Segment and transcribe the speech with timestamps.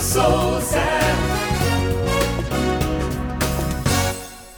[0.00, 0.80] Souza.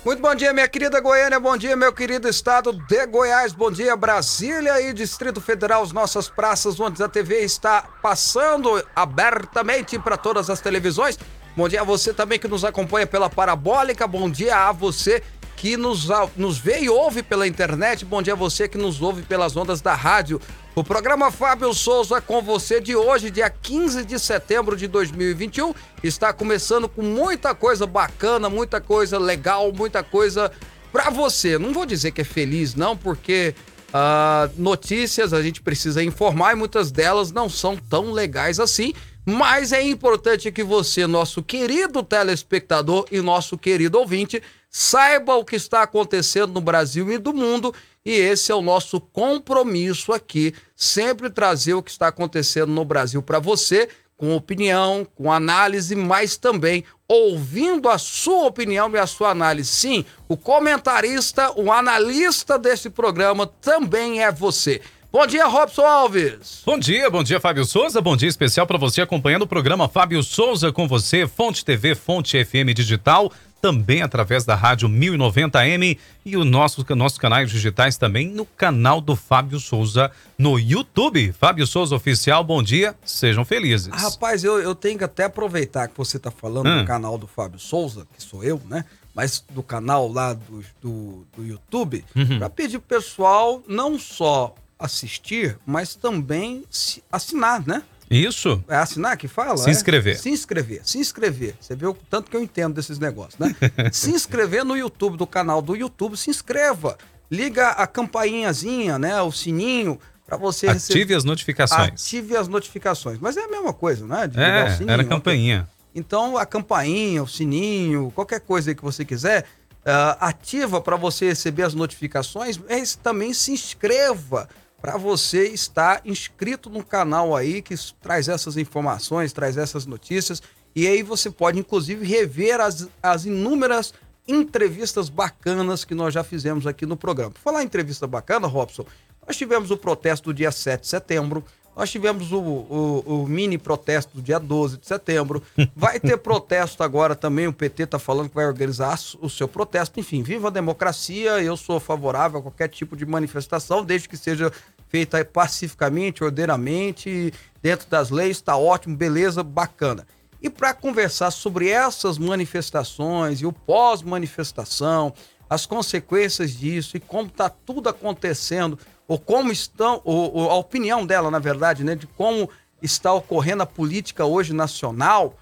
[0.04, 3.96] Muito bom dia, minha querida Goiânia, bom dia, meu querido estado de Goiás, bom dia,
[3.96, 10.48] Brasília e Distrito Federal, as nossas praças onde a TV está passando abertamente para todas
[10.48, 11.18] as televisões.
[11.56, 15.22] Bom dia a você também que nos acompanha pela Parabólica, bom dia a você
[15.56, 16.06] que nos,
[16.36, 19.80] nos vê e ouve pela internet, bom dia a você que nos ouve pelas ondas
[19.80, 20.40] da rádio.
[20.76, 25.72] O programa Fábio Souza com você de hoje, dia 15 de setembro de 2021,
[26.04, 30.52] está começando com muita coisa bacana, muita coisa legal, muita coisa
[30.92, 31.58] para você.
[31.58, 33.54] Não vou dizer que é feliz, não, porque
[33.88, 38.92] uh, notícias a gente precisa informar e muitas delas não são tão legais assim.
[39.24, 44.42] Mas é importante que você, nosso querido telespectador e nosso querido ouvinte,
[44.78, 49.00] saiba o que está acontecendo no Brasil e do mundo, e esse é o nosso
[49.00, 55.32] compromisso aqui, sempre trazer o que está acontecendo no Brasil para você, com opinião, com
[55.32, 59.70] análise, mas também ouvindo a sua opinião e a sua análise.
[59.70, 64.82] Sim, o comentarista, o analista desse programa também é você.
[65.10, 66.60] Bom dia, Robson Alves.
[66.66, 68.02] Bom dia, bom dia, Fábio Souza.
[68.02, 72.44] Bom dia especial para você acompanhando o programa Fábio Souza com você, Fonte TV, Fonte
[72.44, 73.32] FM Digital
[73.66, 79.16] também através da rádio 1090M e os nossos, nossos canais digitais também no canal do
[79.16, 81.32] Fábio Souza no YouTube.
[81.32, 83.88] Fábio Souza Oficial, bom dia, sejam felizes.
[83.90, 86.78] Ah, rapaz, eu, eu tenho que até aproveitar que você está falando hum.
[86.78, 88.84] do canal do Fábio Souza, que sou eu, né?
[89.12, 92.38] Mas do canal lá do, do, do YouTube, uhum.
[92.38, 96.62] para pedir pro pessoal não só assistir, mas também
[97.10, 97.82] assinar, né?
[98.10, 98.62] Isso.
[98.68, 99.56] É assinar que fala?
[99.56, 100.14] Se inscrever.
[100.14, 100.18] É?
[100.18, 101.54] Se inscrever, se inscrever.
[101.60, 103.54] Você vê o tanto que eu entendo desses negócios, né?
[103.92, 106.96] se inscrever no YouTube, do canal do YouTube, se inscreva.
[107.30, 109.20] Liga a campainhazinha, né?
[109.22, 111.14] O sininho para você Ative receber...
[111.14, 111.88] as notificações.
[111.88, 113.18] Ative as notificações.
[113.18, 114.26] Mas é a mesma coisa, né?
[114.26, 115.68] De é, sininho, era a campainha.
[115.94, 119.44] Então, a campainha, o sininho, qualquer coisa que você quiser,
[119.86, 124.48] uh, ativa para você receber as notificações, mas também se inscreva
[124.86, 130.40] para você estar inscrito no canal aí que traz essas informações, traz essas notícias.
[130.76, 133.92] E aí você pode, inclusive, rever as, as inúmeras
[134.28, 137.32] entrevistas bacanas que nós já fizemos aqui no programa.
[137.32, 138.86] Por falar em entrevista bacana, Robson,
[139.26, 141.44] nós tivemos o protesto do dia 7 de setembro,
[141.76, 145.42] nós tivemos o, o, o, mini protesto do dia 12 de setembro.
[145.76, 147.46] Vai ter protesto agora também.
[147.46, 150.00] O PT está falando que vai organizar o seu protesto.
[150.00, 151.42] Enfim, viva a democracia.
[151.42, 154.50] Eu sou favorável a qualquer tipo de manifestação, desde que seja
[154.88, 157.32] feita pacificamente, ordeiramente,
[157.62, 160.06] dentro das leis, está ótimo, beleza, bacana.
[160.40, 165.12] E para conversar sobre essas manifestações e o pós-manifestação,
[165.48, 171.06] as consequências disso e como está tudo acontecendo, ou como estão, ou, ou, a opinião
[171.06, 172.50] dela, na verdade, né, de como
[172.82, 175.34] está ocorrendo a política hoje nacional,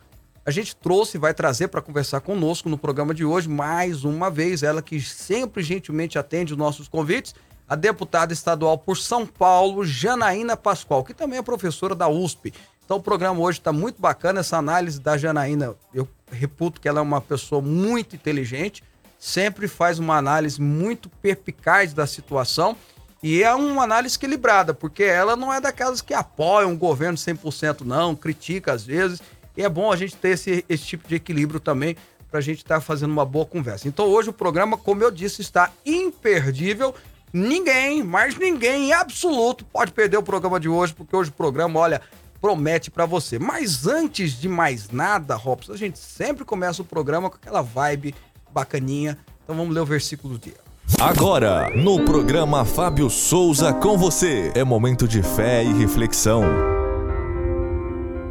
[0.46, 4.30] a gente trouxe e vai trazer para conversar conosco no programa de hoje, mais uma
[4.30, 7.34] vez, ela que sempre gentilmente atende os nossos convites,
[7.68, 12.52] a deputada estadual por São Paulo, Janaína Pascoal, que também é professora da USP.
[12.84, 17.00] Então o programa hoje está muito bacana, essa análise da Janaína, eu reputo que ela
[17.00, 18.84] é uma pessoa muito inteligente,
[19.18, 22.76] sempre faz uma análise muito perpicaz da situação
[23.22, 27.80] e é uma análise equilibrada, porque ela não é daquelas que apoiam o governo 100%
[27.80, 29.22] não, critica às vezes,
[29.56, 31.96] e é bom a gente ter esse, esse tipo de equilíbrio também
[32.30, 33.88] para a gente estar tá fazendo uma boa conversa.
[33.88, 36.94] Então hoje o programa, como eu disse, está imperdível
[37.34, 41.80] ninguém, mas ninguém em absoluto pode perder o programa de hoje, porque hoje o programa,
[41.80, 42.00] olha,
[42.40, 43.38] promete para você.
[43.38, 48.14] Mas antes de mais nada, Robson, a gente sempre começa o programa com aquela vibe
[48.52, 49.18] bacaninha.
[49.42, 50.54] Então vamos ler o versículo do dia.
[51.00, 56.44] Agora, no programa Fábio Souza com você, é momento de fé e reflexão.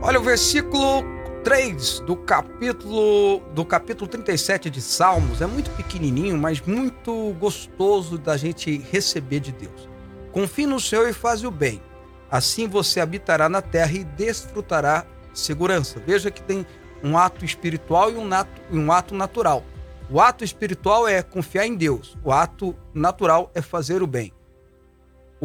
[0.01, 1.12] Olha o versículo
[1.43, 8.37] 3 do capítulo do capítulo 37 de Salmos é muito pequenininho, mas muito gostoso da
[8.37, 9.89] gente receber de Deus.
[10.31, 11.81] Confie no Senhor e faz o bem.
[12.31, 16.01] Assim você habitará na terra e desfrutará segurança.
[16.05, 16.65] Veja que tem
[17.03, 19.65] um ato espiritual e um ato, um ato natural.
[20.09, 22.17] O ato espiritual é confiar em Deus.
[22.23, 24.31] O ato natural é fazer o bem.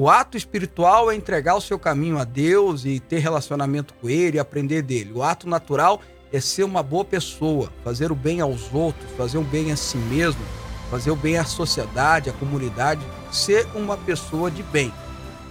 [0.01, 4.37] O ato espiritual é entregar o seu caminho a Deus e ter relacionamento com Ele
[4.37, 5.11] e aprender dele.
[5.13, 6.01] O ato natural
[6.33, 9.97] é ser uma boa pessoa, fazer o bem aos outros, fazer o bem a si
[9.97, 10.41] mesmo,
[10.89, 14.95] fazer o bem à sociedade, à comunidade, ser uma pessoa de bem.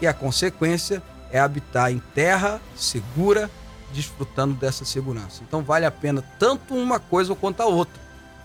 [0.01, 3.51] E a consequência é habitar em terra segura,
[3.91, 5.43] desfrutando dessa segurança.
[5.45, 8.01] Então vale a pena tanto uma coisa quanto a outra.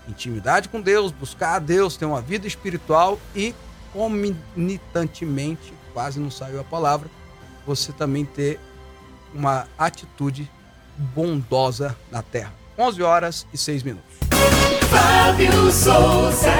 [0.09, 3.55] Intimidade com Deus, buscar a Deus, ter uma vida espiritual e
[3.93, 7.09] comunitantemente quase não saiu a palavra,
[7.65, 8.59] você também ter
[9.33, 10.49] uma atitude
[10.97, 12.53] bondosa na terra.
[12.77, 14.17] 11 horas e 6 minutos.
[14.89, 16.51] Fábio Souza.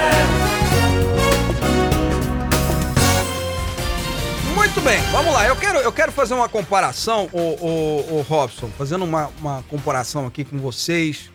[4.56, 5.47] Muito bem, vamos lá.
[5.47, 10.44] Eu quero, eu quero fazer uma comparação, o, o, Robson, fazendo uma, uma comparação aqui
[10.44, 11.29] com vocês.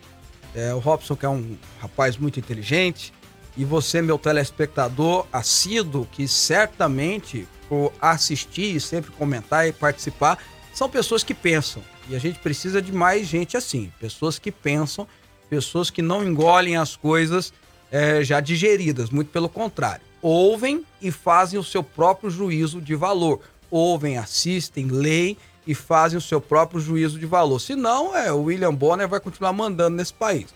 [0.55, 3.13] É, o Robson, que é um rapaz muito inteligente,
[3.57, 10.39] e você, meu telespectador assíduo, que certamente por assistir, sempre comentar e participar,
[10.73, 11.83] são pessoas que pensam.
[12.09, 15.07] E a gente precisa de mais gente assim, pessoas que pensam,
[15.51, 17.53] pessoas que não engolem as coisas
[17.91, 20.03] é, já digeridas, muito pelo contrário.
[20.21, 23.41] Ouvem e fazem o seu próprio juízo de valor.
[23.71, 25.37] Ouvem, assistem, leem
[25.67, 27.61] e fazem o seu próprio juízo de valor.
[27.61, 30.47] Senão, é, o William Bonner vai continuar mandando nesse país.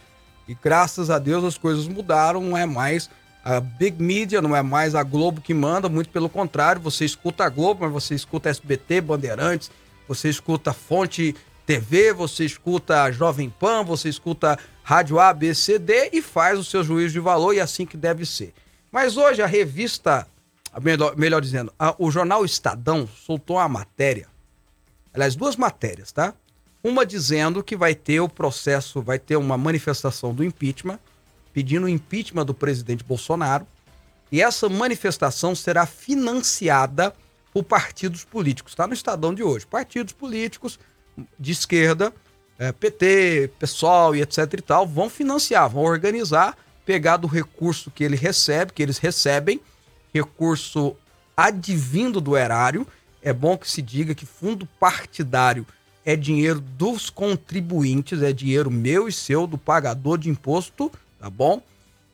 [0.48, 3.08] E graças a Deus as coisas mudaram, não é mais
[3.44, 7.44] a big media, não é mais a Globo que manda, muito pelo contrário, você escuta
[7.44, 9.70] a Globo, mas você escuta SBT, Bandeirantes,
[10.06, 11.34] você escuta Fonte
[11.66, 16.64] TV, você escuta Jovem Pan, você escuta Rádio A, B, C, D e faz o
[16.64, 18.52] seu juízo de valor e é assim que deve ser.
[18.90, 20.26] Mas hoje a revista,
[20.80, 24.28] melhor, melhor dizendo, a, o jornal Estadão soltou uma matéria,
[25.14, 26.34] aliás, duas matérias, tá?
[26.84, 30.98] Uma dizendo que vai ter o processo, vai ter uma manifestação do impeachment,
[31.52, 33.66] pedindo o impeachment do presidente Bolsonaro,
[34.30, 37.14] e essa manifestação será financiada
[37.52, 38.72] por partidos políticos.
[38.72, 39.66] Está no Estadão de hoje.
[39.66, 40.78] Partidos políticos
[41.38, 42.12] de esquerda,
[42.58, 46.56] é, PT, PSOL e etc e tal, vão financiar, vão organizar,
[46.86, 49.60] pegar do recurso que ele recebe, que eles recebem,
[50.14, 50.96] recurso
[51.36, 52.86] advindo do erário.
[53.20, 55.66] É bom que se diga que fundo partidário
[56.04, 60.90] é dinheiro dos contribuintes, é dinheiro meu e seu, do pagador de imposto,
[61.22, 61.62] tá bom?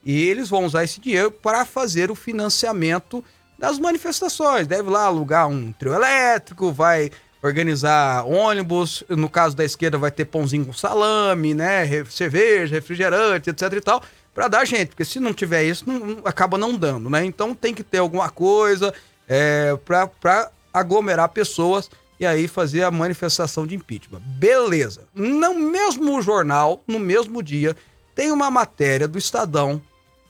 [0.04, 3.24] E eles vão usar esse dinheiro para fazer o financiamento
[3.58, 4.66] das manifestações.
[4.66, 7.10] Deve lá alugar um trio elétrico, vai
[7.42, 13.72] organizar ônibus, no caso da esquerda vai ter pãozinho com salame, né, cerveja, refrigerante, etc
[13.72, 14.02] e tal,
[14.34, 17.24] para dar gente, porque se não tiver isso, não, acaba não dando, né?
[17.24, 18.92] Então tem que ter alguma coisa
[19.28, 21.88] é, para aglomerar pessoas
[22.20, 24.20] e aí fazer a manifestação de impeachment.
[24.20, 25.02] Beleza.
[25.14, 27.76] No mesmo jornal, no mesmo dia,
[28.18, 29.80] tem uma matéria do Estadão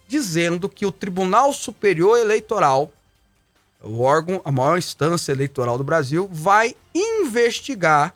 [0.06, 2.92] dizendo que o Tribunal Superior Eleitoral
[3.82, 8.14] o órgão, a maior instância eleitoral do Brasil, vai investigar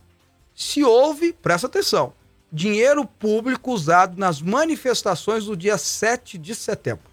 [0.55, 2.13] se houve, presta atenção,
[2.53, 7.11] dinheiro público usado nas manifestações do dia 7 de setembro.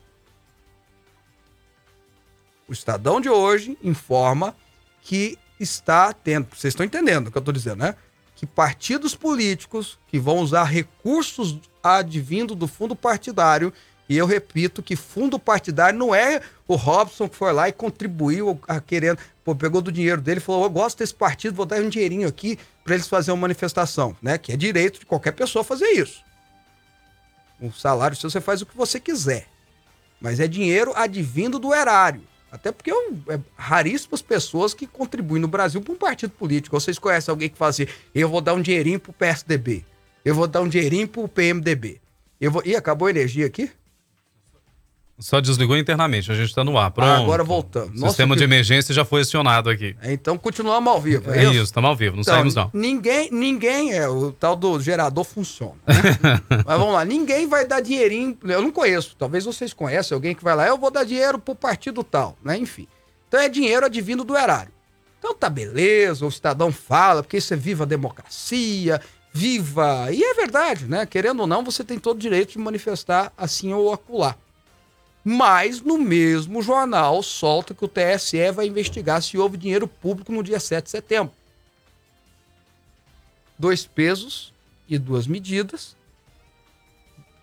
[2.68, 4.54] O Estadão de hoje informa
[5.02, 7.96] que está tendo, vocês estão entendendo o que eu estou dizendo, né?
[8.36, 13.74] Que partidos políticos que vão usar recursos advindo do fundo partidário
[14.10, 18.60] e eu repito que fundo partidário não é o Robson que foi lá e contribuiu
[18.88, 21.90] querendo, pô, pegou do dinheiro dele e falou: Eu gosto desse partido, vou dar um
[21.90, 24.40] dinheirinho aqui para eles fazerem uma manifestação, né?
[24.40, 26.24] Que é direito de qualquer pessoa fazer isso.
[27.62, 29.46] O salário seu você faz o que você quiser.
[30.20, 32.24] Mas é dinheiro advindo do erário.
[32.52, 36.80] Até porque é raríssimas pessoas que contribuem no Brasil para um partido político.
[36.80, 37.86] Vocês conhecem alguém que fala assim:
[38.16, 39.86] eu vou dar um dinheirinho pro PSDB,
[40.30, 42.00] eu vou dar um dinheirinho pro PMDB.
[42.40, 42.62] Eu vou...
[42.66, 43.70] Ih, acabou a energia aqui?
[45.20, 46.92] Só desligou internamente, a gente está no ar.
[46.92, 47.10] Pronto.
[47.10, 47.94] Ah, agora voltando.
[47.94, 48.38] O sistema que...
[48.38, 49.94] de emergência já foi acionado aqui.
[50.02, 51.30] É, então continuamos ao vivo.
[51.32, 52.70] É, é isso, estamos ao vivo, não então, saímos não.
[52.74, 55.76] Ninguém, ninguém é, o tal do gerador funciona.
[55.86, 56.40] Né?
[56.66, 60.44] Mas vamos lá, ninguém vai dar dinheirinho, eu não conheço, talvez vocês conheçam alguém que
[60.44, 62.58] vai lá, eu vou dar dinheiro pro partido tal, né?
[62.58, 62.88] Enfim.
[63.28, 64.72] Então é dinheiro advindo do erário.
[65.18, 70.12] Então tá beleza, o cidadão fala, porque isso é viva a democracia, viva.
[70.12, 71.06] E é verdade, né?
[71.06, 74.36] Querendo ou não, você tem todo o direito de manifestar assim ou acolá.
[75.24, 80.44] Mas no mesmo jornal solta que o TSE vai investigar se houve dinheiro público no
[80.44, 81.34] dia 7 de setembro.
[83.58, 84.54] Dois pesos
[84.88, 85.96] e duas medidas,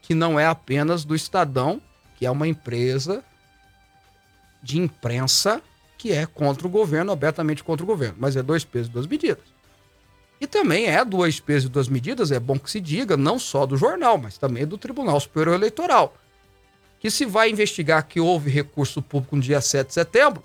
[0.00, 1.80] que não é apenas do Estadão,
[2.18, 3.22] que é uma empresa
[4.62, 5.62] de imprensa
[5.98, 9.06] que é contra o governo, abertamente contra o governo, mas é dois pesos e duas
[9.06, 9.55] medidas.
[10.40, 13.64] E também é dois pesos e duas medidas, é bom que se diga, não só
[13.64, 16.14] do jornal, mas também do Tribunal Superior Eleitoral
[17.06, 20.42] que se vai investigar que houve recurso público no dia 7 de setembro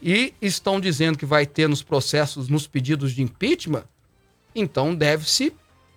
[0.00, 3.84] e estão dizendo que vai ter nos processos, nos pedidos de impeachment,
[4.54, 5.52] então deve-se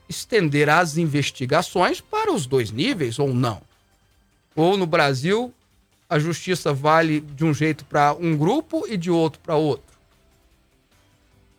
[0.08, 3.62] estender as investigações para os dois níveis ou não.
[4.56, 5.54] Ou no Brasil,
[6.10, 9.89] a justiça vale de um jeito para um grupo e de outro para outro.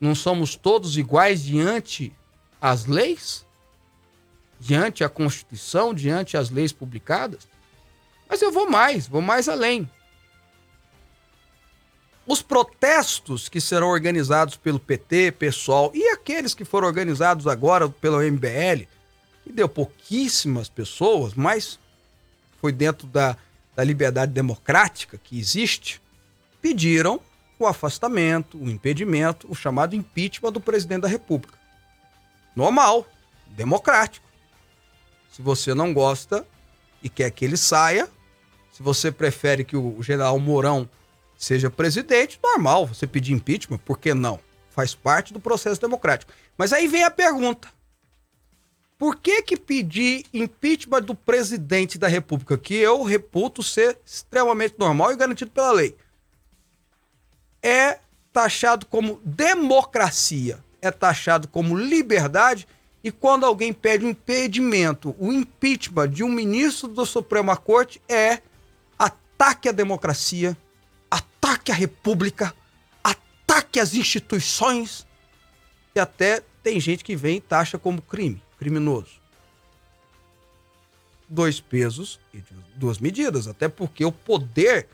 [0.00, 2.12] Não somos todos iguais diante
[2.60, 3.44] as leis?
[4.58, 7.46] Diante a Constituição, diante as leis publicadas?
[8.28, 9.88] Mas eu vou mais, vou mais além.
[12.26, 18.22] Os protestos que serão organizados pelo PT, PSOL e aqueles que foram organizados agora pelo
[18.22, 18.86] MBL,
[19.42, 21.78] que deu pouquíssimas pessoas, mas
[22.60, 23.36] foi dentro da,
[23.74, 26.00] da liberdade democrática que existe,
[26.62, 27.20] pediram
[27.64, 31.58] o afastamento, o impedimento, o chamado impeachment do presidente da República.
[32.54, 33.06] Normal,
[33.48, 34.26] democrático.
[35.30, 36.46] Se você não gosta
[37.02, 38.08] e quer que ele saia,
[38.72, 40.88] se você prefere que o general Mourão
[41.36, 44.40] seja presidente, normal você pedir impeachment, por que não?
[44.70, 46.32] Faz parte do processo democrático.
[46.56, 47.68] Mas aí vem a pergunta:
[48.98, 55.12] por que que pedir impeachment do presidente da República, que eu reputo ser extremamente normal
[55.12, 55.96] e garantido pela lei,
[57.62, 57.98] é
[58.32, 62.66] taxado como democracia, é taxado como liberdade,
[63.02, 68.40] e quando alguém pede um impedimento, o impeachment de um ministro da Suprema Corte é
[68.98, 70.56] ataque à democracia,
[71.10, 72.54] ataque à república,
[73.02, 75.06] ataque às instituições,
[75.94, 79.18] e até tem gente que vem e taxa como crime criminoso.
[81.26, 82.42] Dois pesos e
[82.76, 84.86] duas medidas, até porque o poder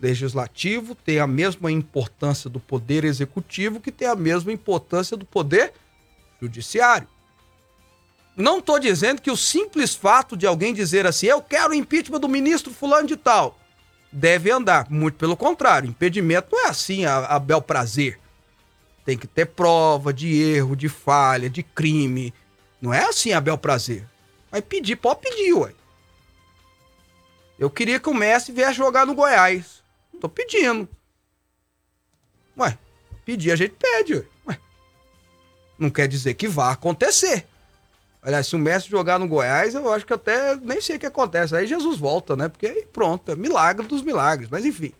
[0.00, 5.72] legislativo tem a mesma importância do poder executivo que tem a mesma importância do poder
[6.40, 7.08] judiciário.
[8.36, 12.20] Não estou dizendo que o simples fato de alguém dizer assim, eu quero o impeachment
[12.20, 13.58] do ministro fulano de tal,
[14.12, 14.90] deve andar.
[14.90, 18.20] Muito pelo contrário, impedimento não é assim a, a bel prazer.
[19.06, 22.34] Tem que ter prova de erro, de falha, de crime,
[22.80, 24.06] não é assim a bel prazer.
[24.50, 25.72] Mas pedir, pode pedir, ué.
[27.58, 29.75] Eu queria que o Messi viesse jogar no Goiás.
[30.20, 30.88] Tô pedindo.
[32.58, 32.78] Ué,
[33.24, 34.58] pedir a gente pede, ué.
[35.78, 37.46] Não quer dizer que vá acontecer.
[38.22, 41.06] Aliás, se o Messi jogar no Goiás, eu acho que até nem sei o que
[41.06, 41.54] acontece.
[41.54, 42.48] Aí Jesus volta, né?
[42.48, 44.48] Porque aí pronto, é milagre dos milagres.
[44.50, 44.92] Mas enfim.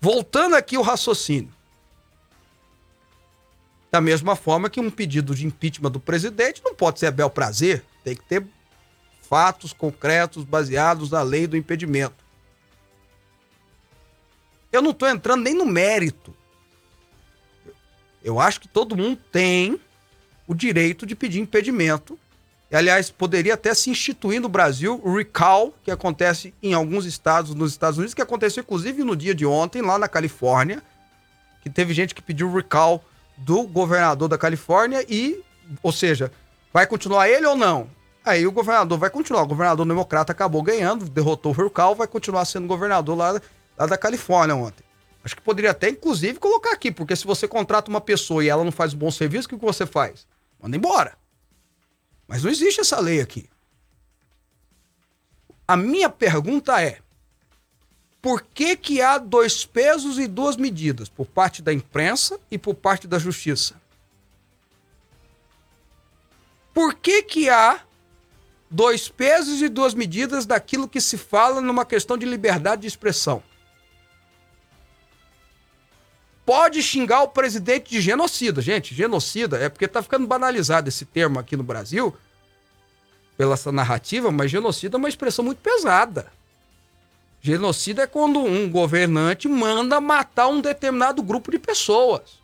[0.00, 1.52] Voltando aqui o raciocínio.
[3.90, 7.28] Da mesma forma que um pedido de impeachment do presidente não pode ser a bel
[7.28, 8.44] prazer, tem que ter
[9.28, 12.23] fatos concretos baseados na lei do impedimento.
[14.74, 16.34] Eu não estou entrando nem no mérito.
[18.24, 19.78] Eu acho que todo mundo tem
[20.48, 22.18] o direito de pedir impedimento.
[22.70, 27.54] E, aliás, poderia até se instituir no Brasil o recall, que acontece em alguns estados
[27.54, 30.82] nos Estados Unidos, que aconteceu inclusive no dia de ontem, lá na Califórnia,
[31.62, 33.04] que teve gente que pediu recall
[33.36, 35.40] do governador da Califórnia e,
[35.82, 36.32] ou seja,
[36.72, 37.88] vai continuar ele ou não?
[38.24, 39.42] Aí o governador vai continuar.
[39.42, 43.40] O governador democrata acabou ganhando, derrotou o Hurcal, vai continuar sendo governador lá,
[43.76, 44.84] lá da Califórnia ontem.
[45.24, 48.62] Acho que poderia até, inclusive, colocar aqui, porque se você contrata uma pessoa e ela
[48.62, 50.26] não faz um bom serviço, o que você faz?
[50.60, 51.16] Manda embora.
[52.28, 53.48] Mas não existe essa lei aqui.
[55.66, 56.98] A minha pergunta é:
[58.20, 62.74] por que, que há dois pesos e duas medidas por parte da imprensa e por
[62.74, 63.74] parte da justiça?
[66.74, 67.80] Por que, que há
[68.70, 73.42] dois pesos e duas medidas daquilo que se fala numa questão de liberdade de expressão?
[76.44, 78.60] Pode xingar o presidente de genocida.
[78.60, 82.14] Gente, genocida é porque tá ficando banalizado esse termo aqui no Brasil,
[83.36, 86.30] pela essa narrativa, mas genocida é uma expressão muito pesada.
[87.40, 92.38] Genocida é quando um governante manda matar um determinado grupo de pessoas.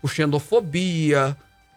[0.00, 1.36] Por xenofobia,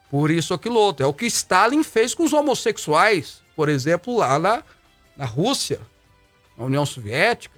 [0.10, 1.04] por isso ou aquilo outro.
[1.04, 4.64] É o que Stalin fez com os homossexuais, por exemplo, lá na,
[5.16, 5.80] na Rússia,
[6.58, 7.57] na União Soviética.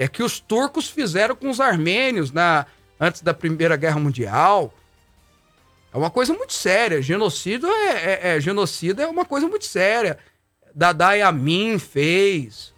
[0.00, 2.64] É que os turcos fizeram com os armênios na,
[2.98, 4.72] antes da Primeira Guerra Mundial.
[5.92, 7.02] É uma coisa muito séria.
[7.02, 10.16] Genocídio é, é, é genocídio é uma coisa muito séria.
[10.74, 12.72] Dadai Amin fez,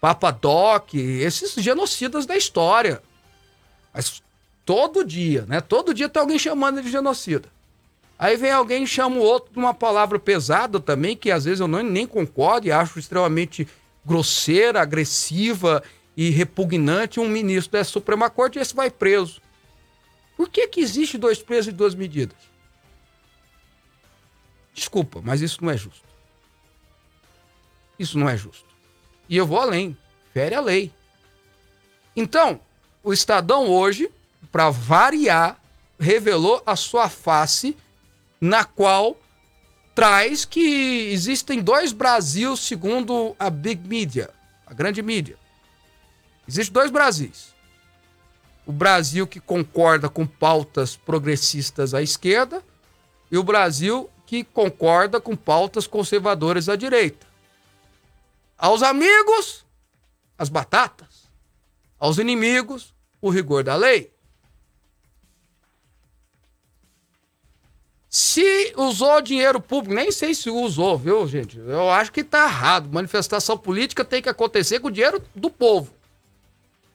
[0.00, 3.02] Papadoc, esses genocidas da história.
[3.92, 4.22] Mas
[4.64, 5.60] todo dia, né?
[5.60, 7.48] Todo dia tem alguém chamando de genocida.
[8.16, 11.58] Aí vem alguém e chama o outro de uma palavra pesada também, que às vezes
[11.58, 13.66] eu não, nem concordo e acho extremamente
[14.06, 15.82] grosseira, agressiva
[16.20, 19.40] e repugnante um ministro da Suprema Corte e esse vai preso.
[20.36, 22.36] Por que, que existe dois presos e duas medidas?
[24.74, 26.06] Desculpa, mas isso não é justo.
[27.98, 28.66] Isso não é justo.
[29.30, 29.96] E eu vou além,
[30.34, 30.92] fere a lei.
[32.14, 32.60] Então,
[33.02, 34.10] o Estadão hoje,
[34.52, 35.58] para variar,
[35.98, 37.74] revelou a sua face,
[38.38, 39.18] na qual
[39.94, 44.28] traz que existem dois Brasil segundo a Big Media,
[44.66, 45.39] a grande mídia.
[46.50, 47.54] Existem dois Brasis.
[48.66, 52.60] O Brasil que concorda com pautas progressistas à esquerda
[53.30, 57.24] e o Brasil que concorda com pautas conservadoras à direita.
[58.58, 59.64] Aos amigos,
[60.36, 61.30] as batatas.
[61.96, 64.12] Aos inimigos, o rigor da lei.
[68.08, 71.60] Se usou dinheiro público, nem sei se usou, viu, gente?
[71.60, 72.92] Eu acho que tá errado.
[72.92, 75.99] Manifestação política tem que acontecer com o dinheiro do povo.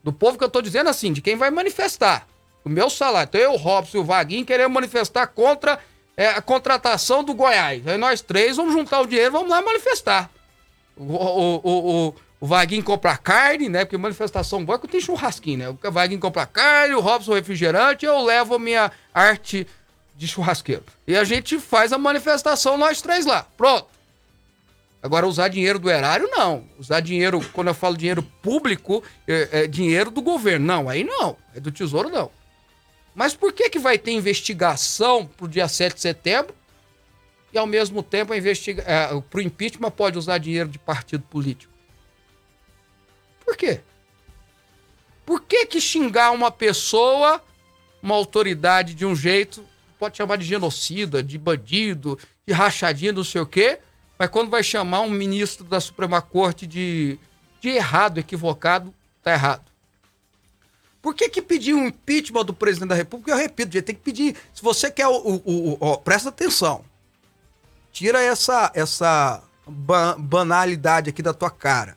[0.05, 2.27] Do povo que eu tô dizendo assim, de quem vai manifestar.
[2.63, 3.27] O meu salário.
[3.27, 5.79] Então eu, o Robson e o Vaguinho queremos manifestar contra
[6.15, 7.87] é, a contratação do Goiás.
[7.87, 10.29] Aí nós três vamos juntar o dinheiro vamos lá manifestar.
[10.95, 13.83] O, o, o, o, o Vaguinho compra carne, né?
[13.83, 15.69] Porque manifestação boa é que tem churrasquinho, né?
[15.69, 19.65] O Vaguinho compra carne, o Robson refrigerante, eu levo minha arte
[20.15, 20.83] de churrasqueiro.
[21.07, 23.47] E a gente faz a manifestação nós três lá.
[23.57, 23.87] Pronto.
[25.05, 26.67] Agora, usar dinheiro do erário, não.
[26.79, 30.65] Usar dinheiro, quando eu falo dinheiro público, é, é dinheiro do governo.
[30.65, 31.37] Não, aí não.
[31.53, 32.31] É do tesouro, não.
[33.13, 36.55] Mas por que, que vai ter investigação pro dia 7 de setembro
[37.53, 38.41] e, ao mesmo tempo, é,
[39.29, 41.71] pro impeachment pode usar dinheiro de partido político?
[43.45, 43.81] Por quê?
[45.23, 47.39] Por que, que xingar uma pessoa,
[48.01, 49.63] uma autoridade de um jeito,
[49.99, 53.77] pode chamar de genocida, de bandido, de rachadinha, não sei o quê,
[54.17, 57.19] mas quando vai chamar um ministro da Suprema Corte de,
[57.59, 59.63] de errado, equivocado, tá errado.
[61.01, 63.31] Por que que pedir um impeachment do presidente da República?
[63.31, 64.35] Eu repito, gente, tem que pedir.
[64.53, 65.15] Se você quer o.
[65.15, 66.83] o, o, o presta atenção.
[67.91, 69.43] Tira essa, essa
[70.17, 71.95] banalidade aqui da tua cara.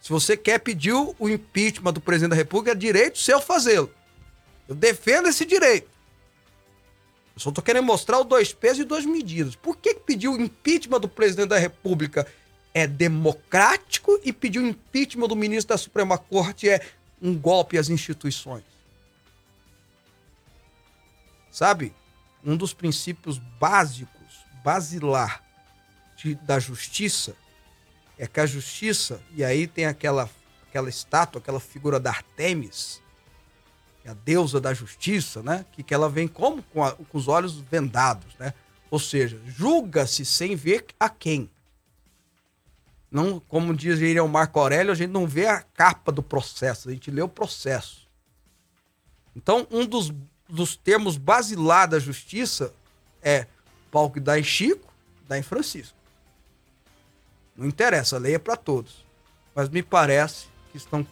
[0.00, 3.90] Se você quer pedir o impeachment do presidente da República, é direito seu fazê-lo.
[4.68, 5.88] Eu defendo esse direito.
[7.38, 9.54] Eu só tô querendo mostrar o dois pesos e duas medidas.
[9.54, 12.26] Por que, que pedir o impeachment do presidente da República
[12.74, 16.84] é democrático e pedir o impeachment do ministro da Suprema Corte é
[17.22, 18.64] um golpe às instituições?
[21.48, 21.94] Sabe?
[22.44, 25.40] Um dos princípios básicos, basilar
[26.16, 27.36] de, da justiça
[28.18, 30.28] é que a justiça, e aí tem aquela,
[30.68, 33.00] aquela estátua, aquela figura da Artemis,
[34.06, 35.64] a deusa da justiça, né?
[35.72, 36.62] Que, que ela vem como?
[36.62, 38.54] Com, a, com os olhos vendados, né?
[38.90, 41.50] Ou seja, julga-se sem ver a quem.
[43.10, 46.88] Não, como diz ele, o Marco Aurélio, a gente não vê a capa do processo,
[46.88, 48.06] a gente lê o processo.
[49.34, 50.12] Então, um dos,
[50.48, 52.72] dos termos basilar da justiça
[53.22, 53.46] é
[53.90, 54.92] pau que dá em Chico,
[55.26, 55.96] dá em Francisco.
[57.56, 59.04] Não interessa, a lei é para todos.
[59.54, 61.06] Mas me parece que estão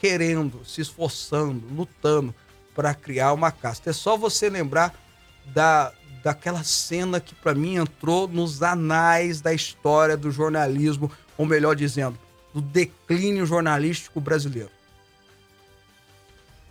[0.00, 2.34] querendo, se esforçando, lutando
[2.74, 3.90] para criar uma casta.
[3.90, 4.94] É só você lembrar
[5.46, 11.76] da, daquela cena que para mim entrou nos anais da história do jornalismo, ou melhor
[11.76, 12.18] dizendo,
[12.54, 14.70] do declínio jornalístico brasileiro.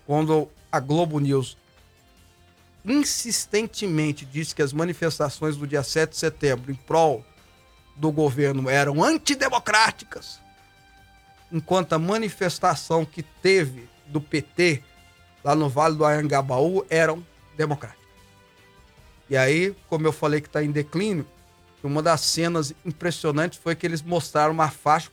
[0.05, 1.55] Quando a Globo News
[2.83, 7.23] insistentemente disse que as manifestações do dia 7 de setembro em prol
[7.95, 10.39] do governo eram antidemocráticas,
[11.51, 14.83] enquanto a manifestação que teve do PT
[15.43, 17.99] lá no Vale do Anhangabaú eram democráticas.
[19.29, 21.25] E aí, como eu falei que está em declínio,
[21.83, 25.09] uma das cenas impressionantes foi que eles mostraram uma faixa,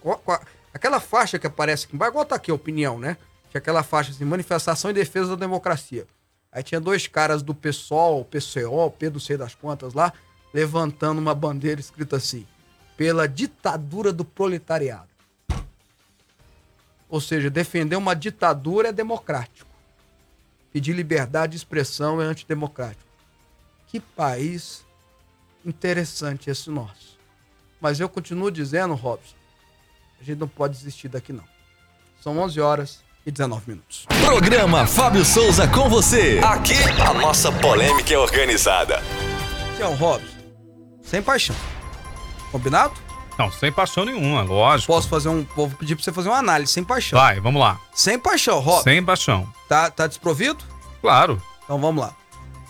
[0.72, 3.16] aquela faixa que aparece aqui embaixo, igual tá aqui a opinião, né?
[3.50, 6.06] Tinha aquela faixa assim, manifestação em defesa da democracia.
[6.50, 10.12] Aí tinha dois caras do PSOL, PCO, P não sei das quantas lá,
[10.52, 12.46] levantando uma bandeira escrita assim,
[12.96, 15.15] pela ditadura do proletariado.
[17.08, 19.70] Ou seja, defender uma ditadura é democrático.
[20.72, 23.06] Pedir liberdade de expressão é antidemocrático.
[23.86, 24.84] Que país
[25.64, 27.16] interessante esse nosso.
[27.80, 29.34] Mas eu continuo dizendo, Robson,
[30.20, 31.44] a gente não pode desistir daqui não.
[32.20, 34.06] São 11 horas e 19 minutos.
[34.24, 36.40] Programa Fábio Souza com você.
[36.44, 39.00] Aqui a nossa polêmica é organizada.
[39.76, 40.36] Tião Robson,
[41.02, 41.56] sem paixão.
[42.50, 43.05] Combinado?
[43.38, 44.92] Não, sem paixão nenhuma, lógico.
[44.92, 45.46] Posso fazer um.
[45.54, 47.18] Vou pedir pra você fazer uma análise sem paixão.
[47.18, 47.78] Vai, vamos lá.
[47.94, 48.82] Sem paixão, Rob.
[48.82, 49.46] Sem paixão.
[49.68, 50.64] Tá, tá desprovido?
[51.00, 51.40] Claro.
[51.64, 52.14] Então vamos lá.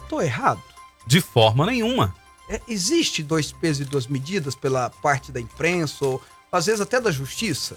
[0.09, 0.61] Tô errado?
[1.07, 2.15] De forma nenhuma.
[2.49, 7.01] É, existe dois pesos e duas medidas pela parte da imprensa, ou às vezes até
[7.01, 7.77] da justiça?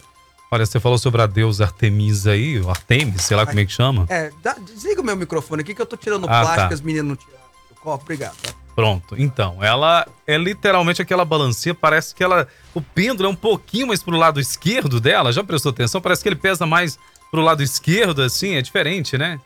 [0.52, 4.06] Olha, você falou sobre a deusa Artemisa aí, Artemis, sei lá como é que chama.
[4.10, 6.74] É, dá, desliga o meu microfone aqui que eu tô tirando ah, plástico, tá.
[6.74, 7.40] as meninas não tiraram.
[7.86, 8.36] Obrigado.
[8.42, 8.54] Tá?
[8.80, 9.14] Pronto.
[9.18, 12.48] Então, ela é literalmente aquela balancinha, parece que ela.
[12.74, 15.34] O pêndulo é um pouquinho mais pro lado esquerdo dela.
[15.34, 16.00] Já prestou atenção?
[16.00, 16.98] Parece que ele pesa mais
[17.30, 19.38] pro lado esquerdo, assim, é diferente, né?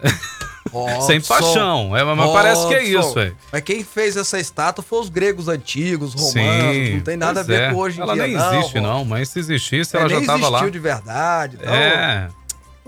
[0.72, 1.94] Robson, Sem paixão.
[1.94, 2.32] É, mas Robson.
[2.32, 3.36] parece que é isso, velho.
[3.52, 6.32] Mas quem fez essa estátua foi os gregos antigos, romanos.
[6.32, 7.70] Sim, não tem nada a ver é.
[7.70, 8.22] com hoje em ela dia.
[8.24, 10.60] Ela nem existe, não, mas se existisse, ela, ela já tava lá.
[10.60, 11.58] existiu de verdade.
[11.60, 12.28] Então, é.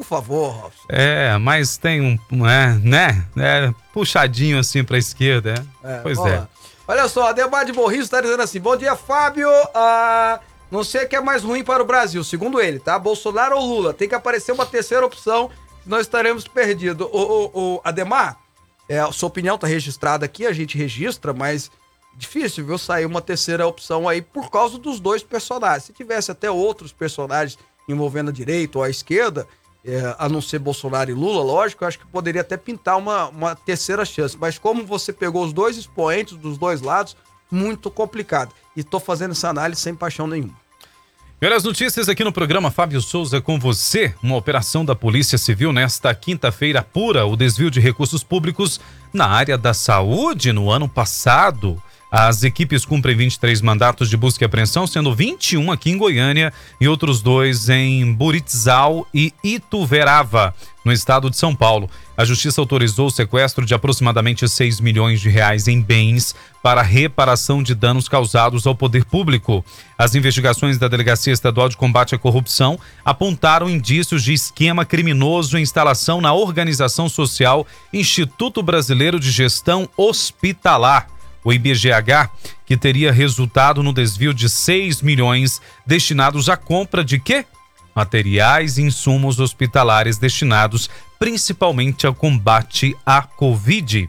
[0.02, 0.84] Por favor, Robson.
[0.88, 3.24] É, mas tem um, é, né?
[3.36, 5.92] É, puxadinho assim pra esquerda, é.
[5.92, 6.38] é pois é.
[6.40, 6.48] Lá.
[6.88, 9.48] Olha só, a Debate Morris está dizendo assim: bom dia, Fábio.
[9.72, 10.40] Ah,
[10.72, 12.98] Não sei o que é mais ruim para o Brasil, segundo ele, tá?
[12.98, 13.94] Bolsonaro ou Lula?
[13.94, 15.48] Tem que aparecer uma terceira opção,
[15.86, 17.06] nós estaremos perdidos.
[17.12, 18.38] O, o, o Ademar,
[18.88, 21.70] é, a sua opinião tá registrada aqui, a gente registra, mas
[22.16, 22.76] difícil, viu?
[22.76, 25.84] Sair uma terceira opção aí por causa dos dois personagens.
[25.84, 27.56] Se tivesse até outros personagens
[27.88, 29.46] envolvendo a direita ou a esquerda,
[29.84, 33.28] é, a não ser Bolsonaro e Lula, lógico, eu acho que poderia até pintar uma,
[33.28, 34.36] uma terceira chance.
[34.38, 37.16] Mas como você pegou os dois expoentes dos dois lados,
[37.50, 38.54] muito complicado.
[38.76, 40.62] E tô fazendo essa análise sem paixão nenhuma.
[41.40, 44.14] E olha as notícias aqui no programa Fábio Souza com você.
[44.22, 48.80] Uma operação da Polícia Civil nesta quinta-feira apura o desvio de recursos públicos
[49.12, 51.82] na área da saúde no ano passado.
[52.14, 56.86] As equipes cumprem 23 mandatos de busca e apreensão, sendo 21 aqui em Goiânia e
[56.86, 61.88] outros dois em Buritizal e Ituverava, no estado de São Paulo.
[62.14, 67.62] A justiça autorizou o sequestro de aproximadamente 6 milhões de reais em bens para reparação
[67.62, 69.64] de danos causados ao poder público.
[69.96, 75.62] As investigações da Delegacia Estadual de Combate à Corrupção apontaram indícios de esquema criminoso em
[75.62, 81.06] instalação na organização social Instituto Brasileiro de Gestão Hospitalar
[81.44, 82.30] o IBGH,
[82.64, 87.44] que teria resultado no desvio de 6 milhões destinados à compra de quê?
[87.94, 94.08] Materiais e insumos hospitalares destinados principalmente ao combate à Covid.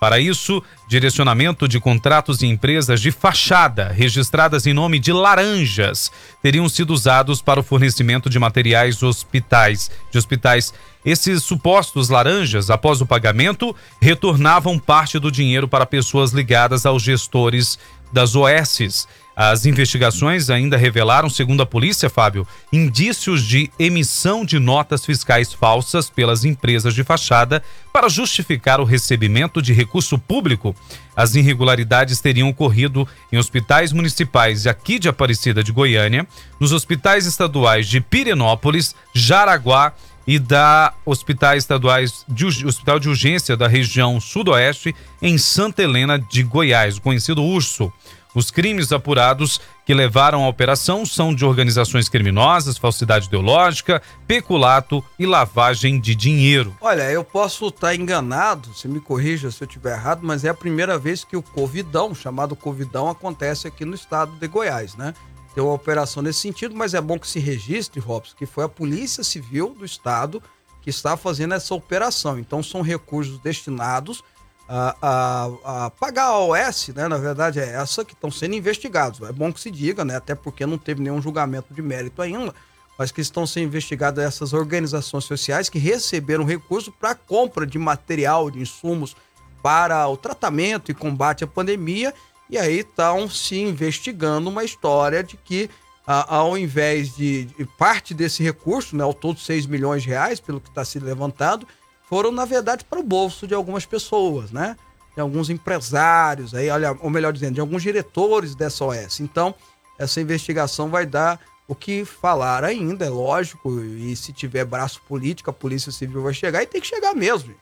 [0.00, 6.10] Para isso, direcionamento de contratos em empresas de fachada registradas em nome de laranjas
[6.42, 10.72] teriam sido usados para o fornecimento de materiais hospitais, de hospitais.
[11.04, 17.78] Esses supostos laranjas, após o pagamento, retornavam parte do dinheiro para pessoas ligadas aos gestores
[18.10, 19.06] das OSs.
[19.42, 26.10] As investigações ainda revelaram, segundo a polícia, Fábio, indícios de emissão de notas fiscais falsas
[26.10, 30.76] pelas empresas de fachada para justificar o recebimento de recurso público.
[31.16, 36.26] As irregularidades teriam ocorrido em hospitais municipais aqui de Aparecida de Goiânia,
[36.60, 39.94] nos hospitais estaduais de Pirenópolis, Jaraguá
[40.26, 46.42] e da hospitais estaduais de, Hospital de Urgência da região Sudoeste em Santa Helena de
[46.42, 47.90] Goiás, conhecido Urso.
[48.34, 55.26] Os crimes apurados que levaram à operação são de organizações criminosas, falsidade ideológica, peculato e
[55.26, 56.76] lavagem de dinheiro.
[56.80, 60.54] Olha, eu posso estar enganado, se me corrija se eu estiver errado, mas é a
[60.54, 65.12] primeira vez que o Covidão, chamado Covidão, acontece aqui no estado de Goiás, né?
[65.52, 68.68] Tem uma operação nesse sentido, mas é bom que se registre, Robson, que foi a
[68.68, 70.40] Polícia Civil do Estado
[70.80, 72.38] que está fazendo essa operação.
[72.38, 74.22] Então, são recursos destinados
[74.72, 77.08] a, a, a, pagar a OS, né?
[77.08, 79.20] Na verdade, é essa que estão sendo investigados.
[79.28, 80.14] É bom que se diga, né?
[80.14, 82.54] Até porque não teve nenhum julgamento de mérito ainda,
[82.96, 88.48] mas que estão sendo investigadas essas organizações sociais que receberam recurso para compra de material,
[88.48, 89.16] de insumos
[89.60, 92.14] para o tratamento e combate à pandemia.
[92.48, 95.68] E aí estão se investigando uma história de que,
[96.06, 100.38] a, ao invés de, de, parte desse recurso, né, ao todo 6 milhões de reais,
[100.38, 101.66] pelo que está se levantado,
[102.10, 104.76] foram, na verdade, para o bolso de algumas pessoas, né?
[105.14, 109.20] De alguns empresários, aí, olha, ou melhor dizendo, de alguns diretores dessa OS.
[109.20, 109.54] Então,
[109.96, 115.50] essa investigação vai dar o que falar ainda, é lógico, e se tiver braço político,
[115.50, 117.60] a Polícia Civil vai chegar e tem que chegar mesmo, gente.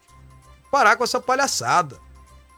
[0.70, 1.98] Parar com essa palhaçada.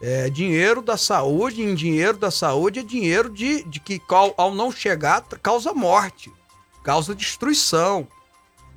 [0.00, 4.70] É, dinheiro da saúde, em dinheiro da saúde é dinheiro de, de que, ao não
[4.70, 6.32] chegar, causa morte,
[6.84, 8.06] causa destruição.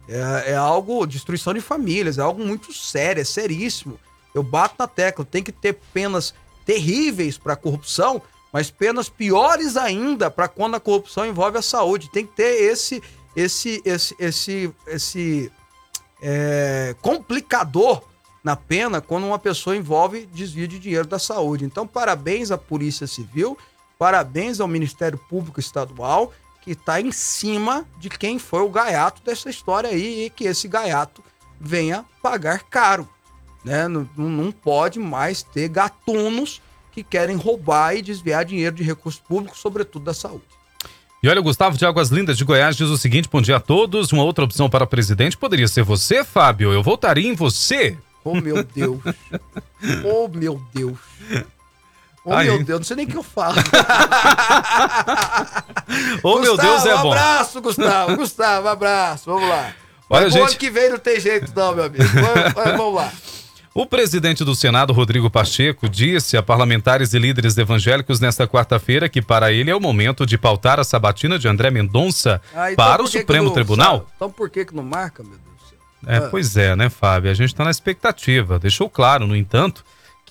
[0.07, 3.99] É, é, algo, destruição de famílias, é algo muito sério, é seríssimo.
[4.33, 6.33] Eu bato na tecla, tem que ter penas
[6.65, 12.09] terríveis para corrupção, mas penas piores ainda para quando a corrupção envolve a saúde.
[12.09, 13.01] Tem que ter esse,
[13.35, 15.51] esse, esse, esse, esse
[16.21, 18.03] é, complicador
[18.43, 21.63] na pena quando uma pessoa envolve desvio de dinheiro da saúde.
[21.63, 23.57] Então, parabéns à Polícia Civil,
[23.97, 26.33] parabéns ao Ministério Público Estadual
[26.63, 30.67] que está em cima de quem foi o gaiato dessa história aí e que esse
[30.67, 31.21] gaiato
[31.59, 33.07] venha pagar caro.
[33.65, 33.87] Né?
[33.87, 39.59] Não, não pode mais ter gatunos que querem roubar e desviar dinheiro de recursos públicos,
[39.59, 40.45] sobretudo da saúde.
[41.21, 43.59] E olha, o Gustavo de Águas Lindas de Goiás diz o seguinte: bom dia a
[43.59, 44.11] todos.
[44.11, 46.71] Uma outra opção para presidente poderia ser você, Fábio.
[46.71, 47.97] Eu votaria em você.
[48.23, 48.99] Oh, meu Deus.
[50.03, 50.97] oh, meu Deus.
[52.25, 52.47] Oh, Aí.
[52.47, 53.57] meu Deus, não sei nem o que eu falo.
[56.23, 57.11] oh, meu Deus, é bom.
[57.11, 58.15] abraço, Gustavo.
[58.15, 59.25] Gustavo, abraço.
[59.25, 59.73] Vamos lá.
[60.09, 60.41] Olha, gente...
[60.41, 62.03] ano que vem não tem jeito não, meu amigo.
[62.03, 63.11] Vamos, vamos lá.
[63.75, 69.19] O presidente do Senado, Rodrigo Pacheco, disse a parlamentares e líderes evangélicos nesta quarta-feira que
[69.19, 73.01] para ele é o momento de pautar a sabatina de André Mendonça ah, então para
[73.01, 73.97] o Supremo não, Tribunal.
[73.97, 74.11] Sabe?
[74.15, 75.79] Então por que que não marca, meu Deus do céu?
[76.05, 76.27] É, ah.
[76.29, 77.31] pois é, né, Fábio?
[77.31, 78.59] A gente está na expectativa.
[78.59, 79.83] Deixou claro, no entanto,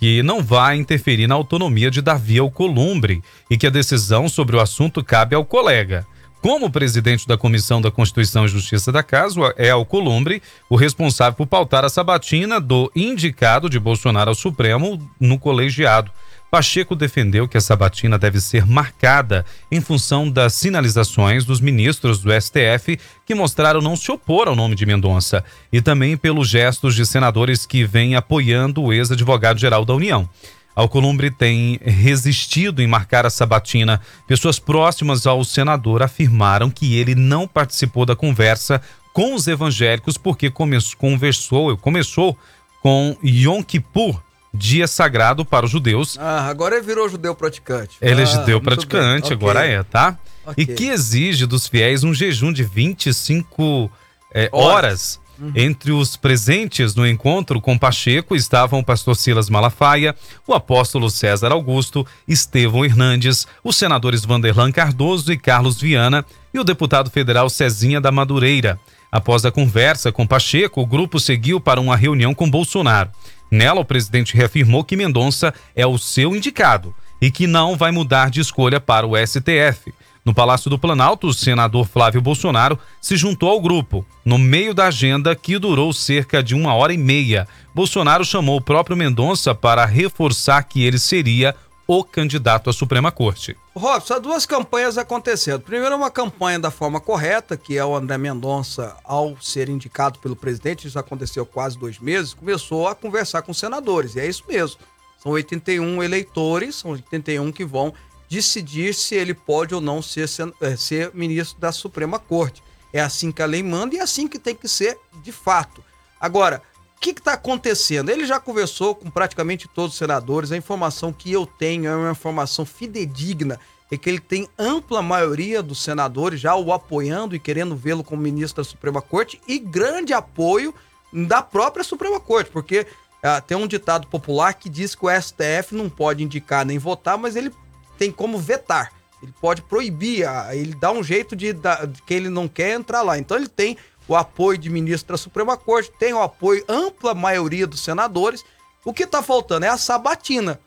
[0.03, 4.61] que não vai interferir na autonomia de Davi Alcolumbre e que a decisão sobre o
[4.61, 6.05] assunto cabe ao colega.
[6.41, 11.47] Como presidente da Comissão da Constituição e Justiça da Casa, é Alcolumbre o responsável por
[11.47, 16.11] pautar a sabatina do indicado de Bolsonaro ao Supremo no colegiado.
[16.53, 22.31] Pacheco defendeu que a sabatina deve ser marcada em função das sinalizações dos ministros do
[22.31, 27.07] STF que mostraram não se opor ao nome de Mendonça e também pelos gestos de
[27.07, 30.29] senadores que vêm apoiando o ex-advogado-geral da União.
[30.77, 33.99] Alcolumbre tem resistido em marcar a sabatina.
[34.29, 38.79] Pessoas próximas ao senador afirmaram que ele não participou da conversa
[39.15, 42.37] com os evangélicos porque conversou, começou
[42.83, 44.21] com Yom Kippur,
[44.53, 46.19] dia sagrado para os judeus.
[46.19, 47.97] Ah, agora ele virou judeu praticante.
[48.01, 50.19] Ele é ah, judeu praticante, agora é, tá?
[50.47, 50.65] Okay.
[50.65, 53.91] E que exige dos fiéis um jejum de 25
[54.35, 54.75] é, horas.
[54.75, 55.23] horas.
[55.39, 55.53] Uhum.
[55.57, 60.15] Entre os presentes no encontro com Pacheco estavam o pastor Silas Malafaia,
[60.47, 66.65] o apóstolo César Augusto, Estevão Hernandes, os senadores Vanderlan Cardoso e Carlos Viana e o
[66.65, 68.79] deputado federal Cezinha da Madureira.
[69.13, 73.11] Após a conversa com Pacheco, o grupo seguiu para uma reunião com Bolsonaro.
[73.51, 78.31] Nela, o presidente reafirmou que Mendonça é o seu indicado e que não vai mudar
[78.31, 79.93] de escolha para o STF.
[80.25, 84.07] No Palácio do Planalto, o senador Flávio Bolsonaro se juntou ao grupo.
[84.25, 88.63] No meio da agenda, que durou cerca de uma hora e meia, Bolsonaro chamou o
[88.63, 91.55] próprio Mendonça para reforçar que ele seria
[91.95, 93.55] o candidato à Suprema Corte.
[93.77, 95.61] Robson, há duas campanhas acontecendo.
[95.61, 100.35] Primeiro, uma campanha da forma correta, que é o André Mendonça, ao ser indicado pelo
[100.35, 104.17] presidente, isso aconteceu quase dois meses, começou a conversar com senadores.
[104.17, 104.81] E é isso mesmo.
[105.23, 107.93] São 81 eleitores, são 81 que vão
[108.27, 110.27] decidir se ele pode ou não ser,
[110.63, 112.63] eh, ser ministro da Suprema Corte.
[112.91, 115.85] É assim que a lei manda e é assim que tem que ser de fato.
[116.19, 116.63] Agora,
[117.03, 118.11] que está acontecendo?
[118.11, 120.53] Ele já conversou com praticamente todos os senadores.
[120.53, 123.59] A informação que eu tenho é uma informação fidedigna.
[123.91, 128.23] É que ele tem ampla maioria dos senadores já o apoiando e querendo vê-lo como
[128.23, 130.73] ministro da Suprema Corte e grande apoio
[131.13, 132.87] da própria Suprema Corte, porque
[133.23, 137.19] ah, tem um ditado popular que diz que o STF não pode indicar nem votar,
[137.19, 137.53] mas ele
[137.99, 138.93] tem como vetar.
[139.23, 143.03] Ele pode proibir, ah, ele dá um jeito de, de que ele não quer entrar
[143.03, 143.19] lá.
[143.19, 143.77] Então ele tem
[144.13, 148.45] o apoio de ministro da Suprema Corte, tem o apoio ampla maioria dos senadores.
[148.85, 150.61] O que está faltando é a sabatina.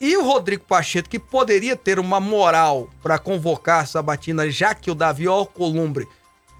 [0.00, 4.90] E o Rodrigo Pacheco, que poderia ter uma moral para convocar a sabatina, já que
[4.90, 6.06] o Davi Alcolumbre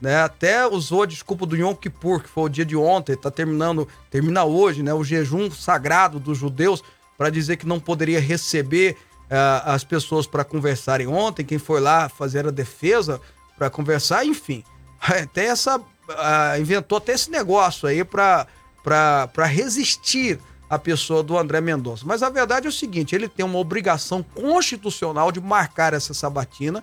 [0.03, 3.31] né, até usou a desculpa do Yom Kippur, que foi o dia de ontem, está
[3.31, 6.83] terminando, termina hoje, né, o jejum sagrado dos judeus,
[7.17, 12.09] para dizer que não poderia receber uh, as pessoas para conversarem ontem, quem foi lá
[12.09, 13.21] fazer a defesa
[13.57, 14.65] para conversar, enfim.
[15.01, 15.79] Até essa.
[15.79, 18.47] Uh, inventou até esse negócio aí para
[19.45, 22.05] resistir a pessoa do André Mendonça.
[22.07, 26.81] Mas a verdade é o seguinte: ele tem uma obrigação constitucional de marcar essa sabatina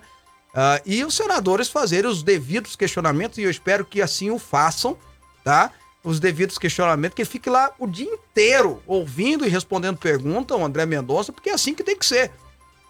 [0.52, 4.96] uh, e os senadores fazerem os devidos questionamentos, e eu espero que assim o façam,
[5.44, 5.70] tá?
[6.02, 10.86] Os devidos questionamentos, que fique lá o dia inteiro ouvindo e respondendo perguntas, o André
[10.86, 12.30] Mendonça, porque é assim que tem que ser.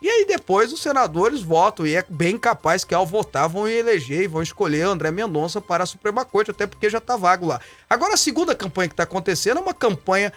[0.06, 4.22] E aí depois os senadores votam, e é bem capaz que ao votar vão eleger
[4.22, 7.60] e vão escolher André Mendonça para a Suprema Corte, até porque já está vago lá.
[7.90, 10.32] Agora a segunda campanha que está acontecendo é uma campanha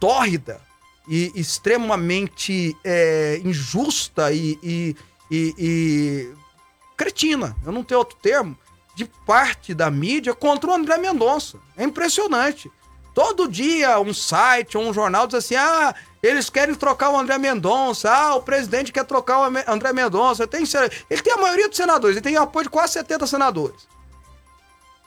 [0.00, 0.60] tórrida
[1.06, 4.96] e extremamente é, injusta e, e,
[5.30, 6.34] e, e
[6.96, 8.58] cretina, eu não tenho outro termo,
[8.92, 11.58] de parte da mídia contra o André Mendonça.
[11.76, 12.68] É impressionante.
[13.14, 17.38] Todo dia um site ou um jornal diz assim: ah, eles querem trocar o André
[17.38, 18.10] Mendonça.
[18.10, 20.46] Ah, o presidente quer trocar o André Mendonça.
[20.46, 20.64] Tem,
[21.08, 23.86] ele tem a maioria dos senadores, ele tem apoio de quase 70 senadores.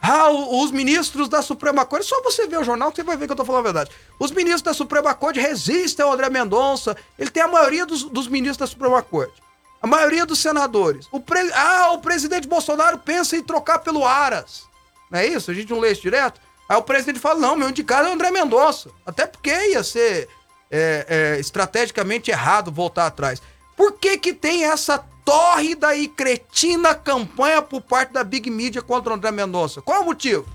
[0.02, 3.28] Ah, os ministros da Suprema Corte, só você ver o jornal que você vai ver
[3.28, 3.92] que eu tô falando a verdade.
[4.18, 6.98] Os ministros da Suprema Corte resistem ao André Mendonça.
[7.20, 9.42] Ele tem a maioria dos, dos ministros da Suprema Corte.
[9.80, 11.08] A maioria dos senadores.
[11.12, 11.40] O pre...
[11.54, 14.64] Ah, o presidente Bolsonaro pensa em trocar pelo Aras.
[15.12, 15.52] Não é isso?
[15.52, 16.42] A gente não lê isso direto?
[16.68, 18.90] Aí o presidente fala: não, meu indicado é o André Mendonça.
[19.06, 20.28] Até porque ia ser
[20.72, 23.42] é, é, estrategicamente errado voltar atrás.
[23.76, 29.12] Por que, que tem essa tórrida e cretina campanha por parte da Big Media contra
[29.12, 29.82] o André Mendonça?
[29.82, 30.48] Qual é o motivo?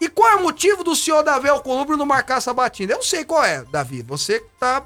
[0.00, 2.92] E qual é o motivo do senhor Davi Alcolumbre não marcar essa batida?
[2.92, 4.02] Eu sei qual é, Davi.
[4.02, 4.82] Você tá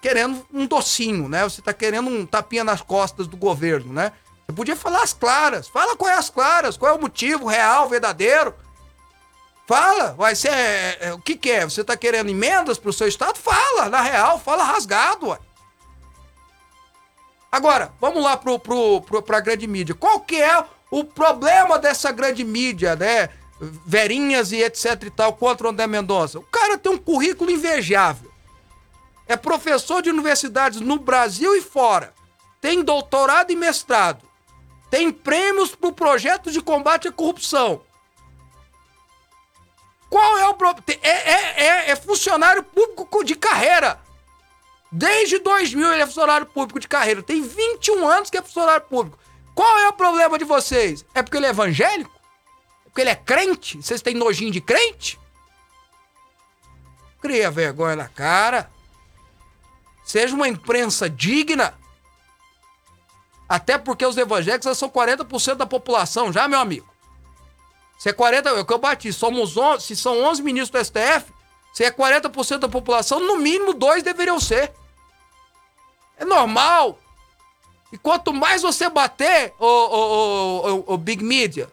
[0.00, 1.42] querendo um docinho, né?
[1.44, 4.12] Você tá querendo um tapinha nas costas do governo, né?
[4.46, 5.66] Você podia falar as claras.
[5.68, 8.54] Fala qual é as claras, qual é o motivo real, verdadeiro.
[9.66, 10.52] Fala, vai ser.
[10.52, 11.64] É, é, o que, que é?
[11.64, 13.38] Você está querendo emendas para o seu estado?
[13.38, 15.28] Fala, na real, fala rasgado.
[15.28, 15.38] Ué.
[17.50, 19.94] Agora, vamos lá para pro, pro, a grande mídia.
[19.94, 23.30] Qual que é o problema dessa grande mídia, né?
[23.86, 26.38] Verinhas e etc e tal contra o André Mendonça?
[26.38, 28.30] O cara tem um currículo invejável.
[29.26, 32.12] É professor de universidades no Brasil e fora.
[32.60, 34.24] tem doutorado e mestrado,
[34.90, 37.82] tem prêmios por projetos de combate à corrupção.
[40.14, 40.84] Qual é o problema?
[41.02, 43.98] É, é, é, é funcionário público de carreira.
[44.92, 47.20] Desde 2000 ele é funcionário público de carreira.
[47.20, 49.18] Tem 21 anos que é funcionário público.
[49.56, 51.04] Qual é o problema de vocês?
[51.12, 52.12] É porque ele é evangélico?
[52.86, 53.82] É porque ele é crente?
[53.82, 55.18] Vocês têm nojinho de crente?
[57.20, 58.70] Cria vergonha na cara.
[60.04, 61.76] Seja uma imprensa digna.
[63.48, 66.93] Até porque os evangélicos são 40% da população já, meu amigo.
[67.98, 70.84] Se é 40, é o que eu bati, somos 11, se são 11 ministros do
[70.84, 71.32] STF,
[71.72, 74.72] se é 40% da população, no mínimo dois deveriam ser.
[76.16, 76.98] É normal.
[77.92, 81.70] E quanto mais você bater, o, o, o, Big Media,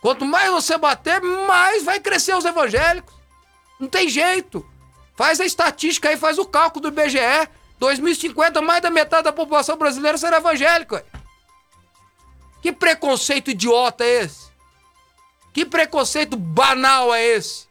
[0.00, 3.14] quanto mais você bater, mais vai crescer os evangélicos.
[3.78, 4.66] Não tem jeito.
[5.16, 7.48] Faz a estatística aí, faz o cálculo do IBGE.
[7.78, 11.04] 2050, mais da metade da população brasileira será evangélica.
[12.60, 14.49] Que preconceito idiota é esse?
[15.52, 17.66] Que preconceito banal é esse?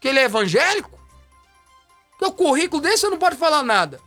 [0.00, 0.98] Que ele é evangélico?
[2.18, 4.00] Que o currículo você não pode falar nada.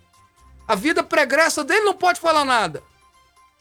[0.68, 2.84] A vida pregressa dele não pode falar nada.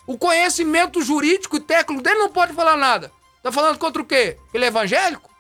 [0.06, 3.12] O conhecimento jurídico e técnico dele não pode falar nada.
[3.42, 4.36] Tá falando contra o quê?
[4.52, 5.30] Ele é evangélico?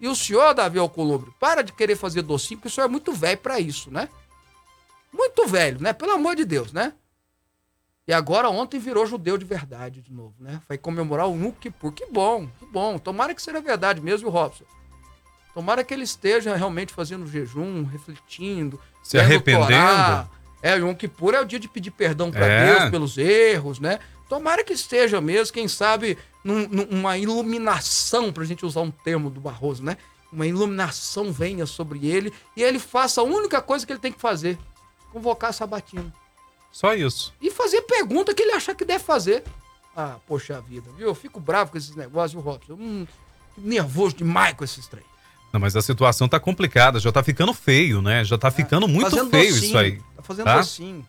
[0.00, 3.12] E o senhor, Davi Alcolumbre, para de querer fazer docinho, porque o senhor é muito
[3.12, 4.08] velho para isso, né?
[5.12, 5.92] Muito velho, né?
[5.92, 6.92] Pelo amor de Deus, né?
[8.08, 10.60] E agora ontem virou judeu de verdade de novo, né?
[10.68, 11.92] Vai comemorar o Yom Kippur.
[11.92, 12.98] Que bom, que bom.
[12.98, 14.64] Tomara que seja verdade mesmo, Robson.
[15.52, 18.78] Tomara que ele esteja realmente fazendo jejum, refletindo.
[19.02, 20.30] Se arrependendo.
[20.62, 22.74] É, o Yom Kippur é o dia de pedir perdão para é.
[22.74, 23.98] Deus pelos erros, né?
[24.28, 29.40] Tomara que esteja mesmo, quem sabe, num, numa iluminação, pra gente usar um termo do
[29.40, 29.96] Barroso, né?
[30.32, 34.20] Uma iluminação venha sobre ele e ele faça a única coisa que ele tem que
[34.20, 34.58] fazer:
[35.12, 36.12] convocar Sabatino.
[36.76, 37.32] Só isso.
[37.40, 39.42] E fazer pergunta que ele achar que deve fazer.
[39.96, 41.06] Ah, poxa vida, viu?
[41.06, 42.74] Eu fico bravo com esses negócios, viu, Robson?
[42.74, 43.06] Hum,
[43.56, 45.02] nervoso demais com esses trem.
[45.54, 48.22] Não, mas a situação tá complicada, já tá ficando feio, né?
[48.24, 50.02] Já tá ficando muito feio docinho, isso aí.
[50.16, 50.58] Tá fazendo tá?
[50.58, 51.08] docinho.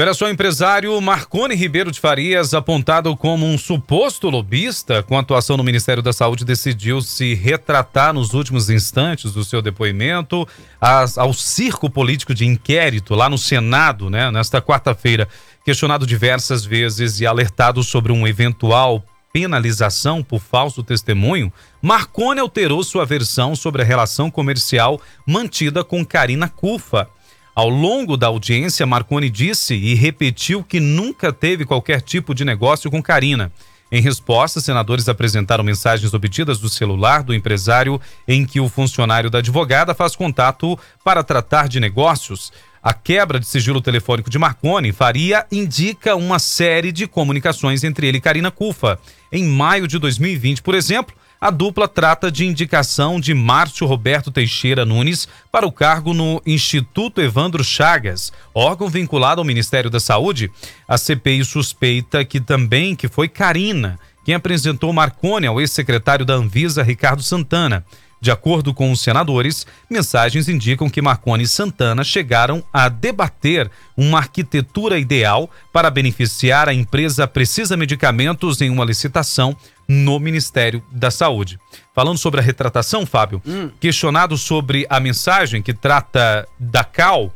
[0.00, 5.18] E olha só, o empresário Marcone Ribeiro de Farias, apontado como um suposto lobista com
[5.18, 10.48] atuação no Ministério da Saúde, decidiu se retratar nos últimos instantes do seu depoimento
[10.80, 15.28] ao circo político de inquérito lá no Senado, né, nesta quarta-feira.
[15.66, 23.04] Questionado diversas vezes e alertado sobre um eventual penalização por falso testemunho, Marcone alterou sua
[23.04, 27.06] versão sobre a relação comercial mantida com Karina Cufa
[27.54, 32.90] ao longo da audiência, Marconi disse e repetiu que nunca teve qualquer tipo de negócio
[32.90, 33.52] com Karina.
[33.92, 39.38] Em resposta, senadores apresentaram mensagens obtidas do celular do empresário em que o funcionário da
[39.38, 42.52] advogada faz contato para tratar de negócios.
[42.80, 48.18] A quebra de sigilo telefônico de Marconi Faria indica uma série de comunicações entre ele
[48.18, 48.98] e Karina Cufa.
[49.32, 54.84] Em maio de 2020, por exemplo, a dupla trata de indicação de Márcio Roberto Teixeira
[54.84, 60.50] Nunes para o cargo no Instituto Evandro Chagas, órgão vinculado ao Ministério da Saúde.
[60.86, 66.82] A CPI suspeita que também que foi Karina quem apresentou Marconi ao ex-secretário da Anvisa,
[66.82, 67.86] Ricardo Santana.
[68.20, 74.18] De acordo com os senadores, mensagens indicam que Marconi e Santana chegaram a debater uma
[74.18, 79.56] arquitetura ideal para beneficiar a empresa Precisa Medicamentos em uma licitação
[79.90, 81.58] no Ministério da Saúde.
[81.92, 83.72] Falando sobre a retratação, Fábio, hum.
[83.80, 87.32] questionado sobre a mensagem que trata da Cal uh,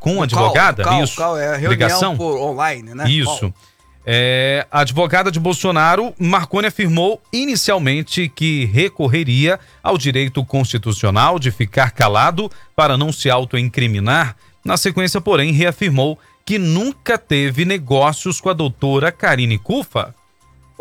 [0.00, 3.08] com a advogada, Cal, isso, Cal é reunião ligação por online, né?
[3.08, 3.54] Isso.
[4.04, 11.92] É, a advogada de Bolsonaro, Marconi afirmou inicialmente que recorreria ao direito constitucional de ficar
[11.92, 14.34] calado para não se autoincriminar.
[14.64, 20.12] Na sequência, porém, reafirmou que nunca teve negócios com a doutora Karine Cufa.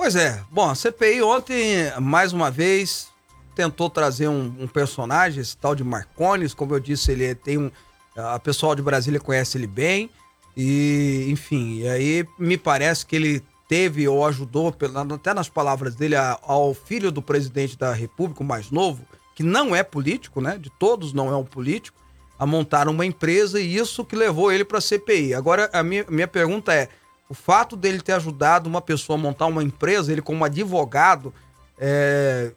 [0.02, 0.42] Pois é.
[0.50, 3.10] Bom, a CPI ontem, mais uma vez,
[3.54, 6.54] tentou trazer um, um personagem, esse tal de Marcones.
[6.54, 7.70] Como eu disse, ele tem um.
[8.16, 10.10] A pessoal de Brasília conhece ele bem.
[10.56, 14.74] E, enfim, e aí me parece que ele teve ou ajudou,
[15.14, 19.06] até nas palavras dele, ao filho do presidente da República, o mais novo,
[19.36, 20.58] que não é político, né?
[20.58, 22.00] De todos não é um político,
[22.40, 25.34] a montar uma empresa e isso que levou ele para a CPI.
[25.34, 26.88] Agora, a minha, minha pergunta é:
[27.30, 31.32] o fato dele ter ajudado uma pessoa a montar uma empresa, ele como advogado,
[31.78, 32.52] é...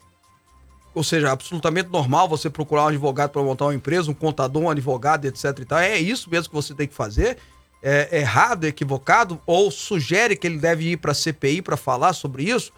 [0.94, 4.70] ou seja, absolutamente normal você procurar um advogado para montar uma empresa, um contador, um
[4.70, 5.78] advogado, etc e tal.
[5.78, 7.36] É isso mesmo que você tem que fazer?
[7.82, 9.40] É errado, equivocado?
[9.44, 12.72] Ou sugere que ele deve ir para a CPI para falar sobre isso?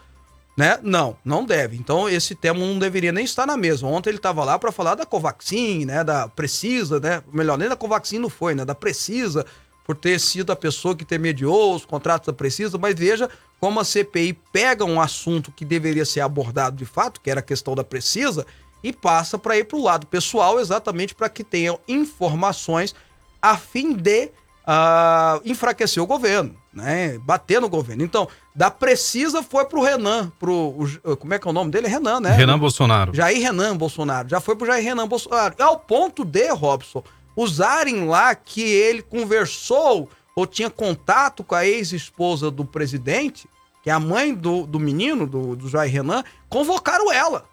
[0.57, 0.78] Né?
[0.82, 1.76] Não, não deve.
[1.76, 3.86] Então esse tema não deveria nem estar na mesa.
[3.86, 7.22] Ontem ele estava lá para falar da Covaxin, né, da Precisa, né?
[7.32, 9.45] Melhor nem da Covaxin não foi, né, da Precisa,
[9.85, 13.28] por ter sido a pessoa que intermediou os contratos da Precisa, mas veja
[13.61, 17.43] como a CPI pega um assunto que deveria ser abordado de fato, que era a
[17.43, 18.47] questão da Precisa,
[18.82, 22.95] e passa para ir para o lado pessoal, exatamente para que tenham informações
[23.41, 24.30] a fim de
[24.66, 27.18] uh, enfraquecer o governo, né?
[27.18, 28.03] Bater no governo.
[28.03, 30.74] Então, da Precisa foi pro Renan, pro.
[31.18, 31.89] Como é que é o nome dele?
[31.89, 32.32] Renan, né?
[32.32, 33.14] Renan Bolsonaro.
[33.14, 34.28] Jair Renan Bolsonaro.
[34.28, 35.55] Já foi pro Jair Renan Bolsonaro.
[35.59, 37.03] Ao ponto de, Robson,
[37.37, 43.49] usarem lá que ele conversou ou tinha contato com a ex-esposa do presidente,
[43.82, 47.47] que é a mãe do, do menino, do, do Jair Renan, convocaram ela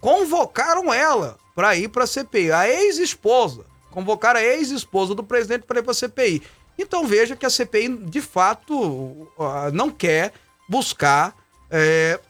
[0.00, 2.52] convocaram ela para ir para a CPI.
[2.52, 3.64] A ex-esposa.
[3.90, 6.42] Convocaram a ex-esposa do presidente para ir para a CPI.
[6.78, 9.28] Então veja que a CPI, de fato,
[9.72, 10.32] não quer
[10.68, 11.34] buscar
[11.70, 12.20] é,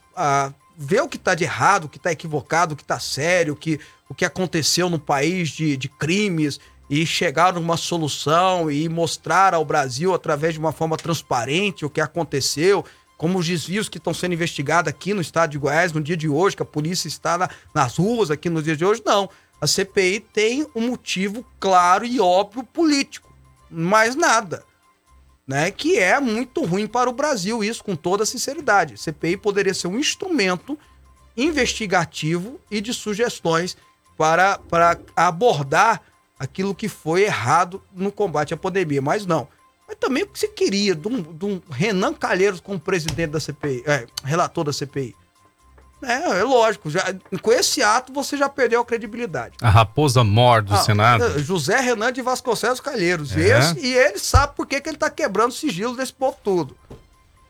[0.80, 3.56] ver o que está de errado, o que está equivocado, o que está sério, o
[3.56, 9.54] que, o que aconteceu no país de, de crimes e chegar numa solução e mostrar
[9.54, 12.84] ao Brasil, através de uma forma transparente, o que aconteceu,
[13.16, 16.28] como os desvios que estão sendo investigados aqui no estado de Goiás no dia de
[16.28, 19.28] hoje, que a polícia está na, nas ruas aqui no dia de hoje, não.
[19.60, 23.34] A CPI tem um motivo claro e óbvio político,
[23.68, 24.62] mais nada.
[25.48, 28.98] Né, que é muito ruim para o Brasil, isso com toda sinceridade.
[28.98, 30.78] CPI poderia ser um instrumento
[31.34, 33.74] investigativo e de sugestões
[34.14, 36.02] para, para abordar
[36.38, 39.48] aquilo que foi errado no combate à pandemia, mas não.
[39.86, 43.40] Mas também o que você queria de um, de um Renan Calheiros como presidente da
[43.40, 45.16] CPI, é, relator da CPI?
[46.02, 47.02] É, é lógico, já,
[47.42, 49.56] com esse ato você já perdeu a credibilidade.
[49.60, 51.24] A raposa mor do ah, Senado.
[51.24, 53.36] É, José Renan de Vasconcelos Calheiros.
[53.36, 53.58] É.
[53.58, 56.76] Esse, e ele sabe por que, que ele está quebrando o sigilo desse povo todo.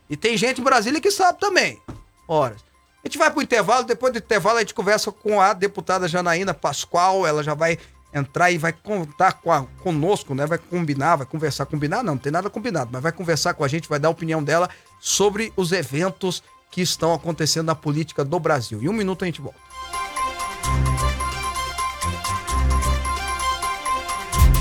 [0.09, 1.79] E tem gente em Brasília que sabe também.
[2.27, 2.57] Ora,
[3.05, 6.09] a gente vai para o intervalo, depois do intervalo a gente conversa com a deputada
[6.09, 7.79] Janaína Pascoal, ela já vai
[8.15, 10.47] entrar e vai contar com a, conosco, né?
[10.47, 13.69] Vai combinar, vai conversar, combinar não, não tem nada combinado, mas vai conversar com a
[13.69, 14.69] gente, vai dar a opinião dela
[14.99, 18.83] sobre os eventos que estão acontecendo na política do Brasil.
[18.83, 19.59] Em um minuto a gente volta.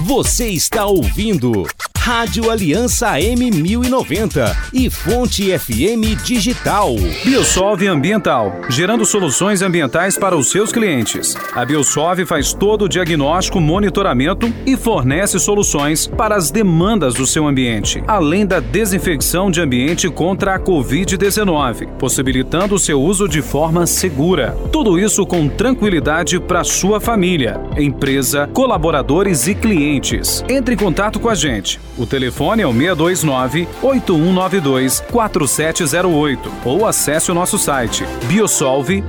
[0.03, 1.64] Você está ouvindo
[2.08, 6.95] Rádio Aliança M1090 e Fonte FM Digital.
[7.26, 11.36] Biosolve Ambiental, gerando soluções ambientais para os seus clientes.
[11.53, 17.45] A Biosolve faz todo o diagnóstico, monitoramento e fornece soluções para as demandas do seu
[17.45, 23.86] ambiente, além da desinfecção de ambiente contra a Covid-19, possibilitando o seu uso de forma
[23.86, 24.58] segura.
[24.72, 30.41] Tudo isso com tranquilidade para sua família, empresa, colaboradores e clientes.
[30.47, 31.78] Entre em contato com a gente.
[31.98, 39.08] O telefone é o 629 8192 4708 ou acesse o nosso site biosolve.eco.br.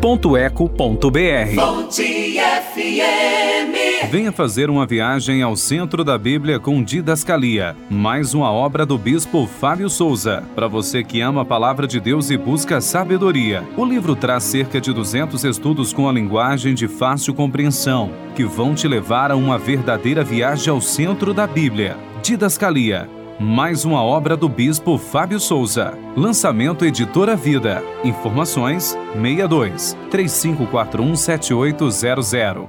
[4.10, 9.46] Venha fazer uma viagem ao centro da Bíblia com Didascalia, mais uma obra do bispo
[9.46, 10.42] Fábio Souza.
[10.54, 14.80] Para você que ama a palavra de Deus e busca sabedoria, o livro traz cerca
[14.80, 19.58] de 200 estudos com a linguagem de fácil compreensão, que vão te levar a uma
[19.58, 22.08] verdadeira viagem ao centro da Bíblia.
[22.28, 23.08] Didascalia.
[23.40, 25.96] Mais uma obra do Bispo Fábio Souza.
[26.14, 27.82] Lançamento Editora Vida.
[28.04, 32.68] Informações 62 3541 7800.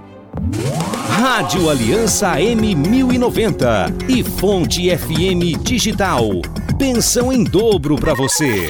[1.09, 6.23] Rádio Aliança M1090 e Fonte FM Digital.
[6.77, 8.69] Pensão em dobro para você.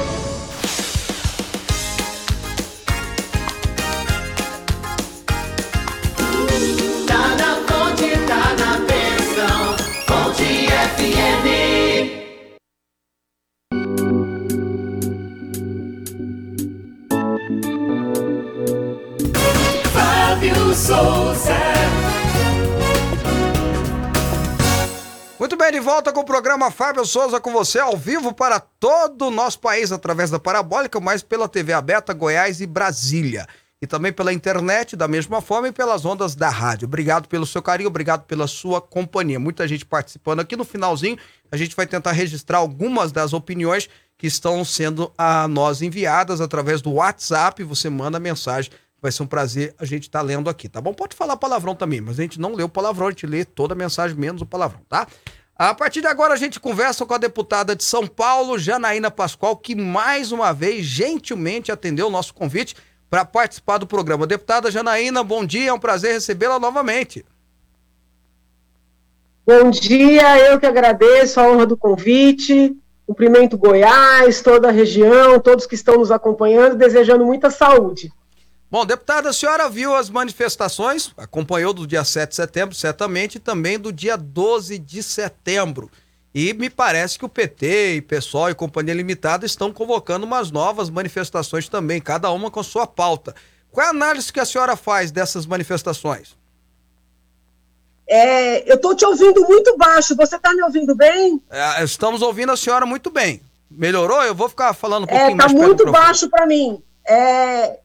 [26.21, 30.29] Com o programa Fábio Souza com você ao vivo para todo o nosso país através
[30.29, 33.47] da Parabólica, mas pela TV aberta Goiás e Brasília.
[33.81, 36.85] E também pela internet, da mesma forma, e pelas ondas da rádio.
[36.85, 39.39] Obrigado pelo seu carinho, obrigado pela sua companhia.
[39.39, 41.17] Muita gente participando aqui no finalzinho.
[41.51, 46.83] A gente vai tentar registrar algumas das opiniões que estão sendo a nós enviadas através
[46.83, 47.63] do WhatsApp.
[47.63, 48.69] Você manda mensagem
[49.01, 50.93] Vai ser um prazer a gente estar tá lendo aqui, tá bom?
[50.93, 53.73] Pode falar palavrão também, mas a gente não lê o palavrão, a gente lê toda
[53.73, 55.07] a mensagem, menos o palavrão, tá?
[55.55, 59.55] A partir de agora a gente conversa com a deputada de São Paulo, Janaína Pascoal,
[59.55, 62.75] que mais uma vez gentilmente atendeu o nosso convite
[63.09, 64.25] para participar do programa.
[64.25, 67.25] Deputada Janaína, bom dia, é um prazer recebê-la novamente.
[69.45, 72.75] Bom dia, eu que agradeço a honra do convite.
[73.05, 78.11] Cumprimento Goiás, toda a região, todos que estão nos acompanhando, desejando muita saúde.
[78.71, 83.39] Bom, deputada, a senhora viu as manifestações, acompanhou do dia 7 de setembro, certamente, e
[83.39, 85.91] também do dia 12 de setembro.
[86.33, 90.89] E me parece que o PT e PSOL e Companhia Limitada estão convocando umas novas
[90.89, 93.35] manifestações também, cada uma com sua pauta.
[93.69, 96.37] Qual é a análise que a senhora faz dessas manifestações?
[98.07, 101.41] É, eu estou te ouvindo muito baixo, você está me ouvindo bem?
[101.49, 103.41] É, estamos ouvindo a senhora muito bem.
[103.69, 104.23] Melhorou?
[104.23, 106.81] Eu vou ficar falando um é, pouquinho é, tá mais Está muito baixo para mim.
[107.05, 107.81] É,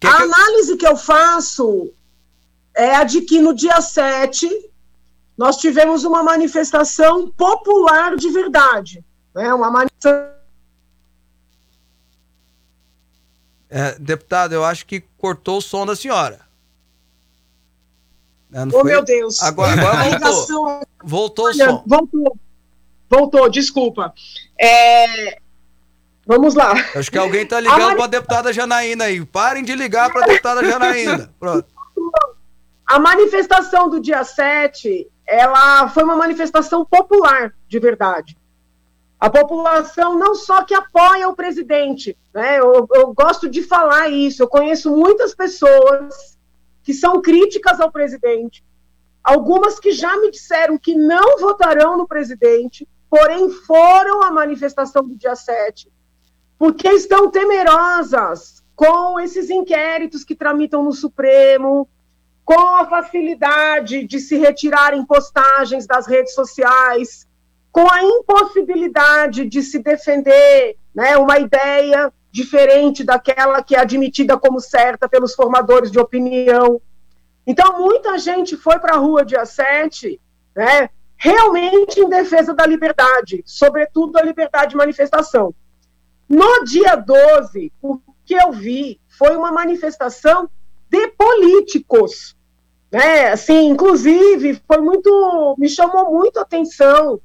[0.00, 0.22] que a que...
[0.22, 1.92] análise que eu faço
[2.74, 4.48] é a de que no dia 7
[5.36, 9.04] nós tivemos uma manifestação popular de verdade.
[9.34, 9.52] Né?
[9.54, 10.38] Uma manifestação.
[13.70, 16.40] É, deputado, eu acho que cortou o som da senhora.
[18.52, 18.84] É, oh, foi?
[18.84, 19.42] meu Deus.
[19.42, 20.86] Agora, agora voltou.
[21.04, 21.84] Voltou o som.
[21.86, 22.38] Voltou.
[23.08, 24.12] Voltou, desculpa.
[24.58, 25.40] É,
[26.28, 26.74] Vamos lá.
[26.94, 29.24] Acho que alguém está ligando para a deputada Janaína aí.
[29.24, 31.34] Parem de ligar para a deputada Janaína.
[31.40, 31.66] Pronto.
[32.86, 38.36] A manifestação do dia 7, ela foi uma manifestação popular, de verdade.
[39.18, 42.58] A população não só que apoia o presidente, né?
[42.58, 44.42] Eu, eu gosto de falar isso.
[44.42, 46.36] Eu conheço muitas pessoas
[46.82, 48.62] que são críticas ao presidente,
[49.24, 55.16] algumas que já me disseram que não votarão no presidente, porém foram à manifestação do
[55.16, 55.90] dia 7
[56.58, 61.88] porque estão temerosas com esses inquéritos que tramitam no Supremo,
[62.44, 67.26] com a facilidade de se retirarem postagens das redes sociais,
[67.70, 74.60] com a impossibilidade de se defender né, uma ideia diferente daquela que é admitida como
[74.60, 76.80] certa pelos formadores de opinião.
[77.46, 80.20] Então, muita gente foi para a rua dia 7,
[80.56, 85.54] né, realmente em defesa da liberdade, sobretudo a liberdade de manifestação.
[86.28, 90.50] No dia 12, o que eu vi foi uma manifestação
[90.90, 92.36] de políticos.
[92.90, 93.28] Né?
[93.28, 95.56] Assim, inclusive, foi muito.
[95.58, 97.20] me chamou muito a atenção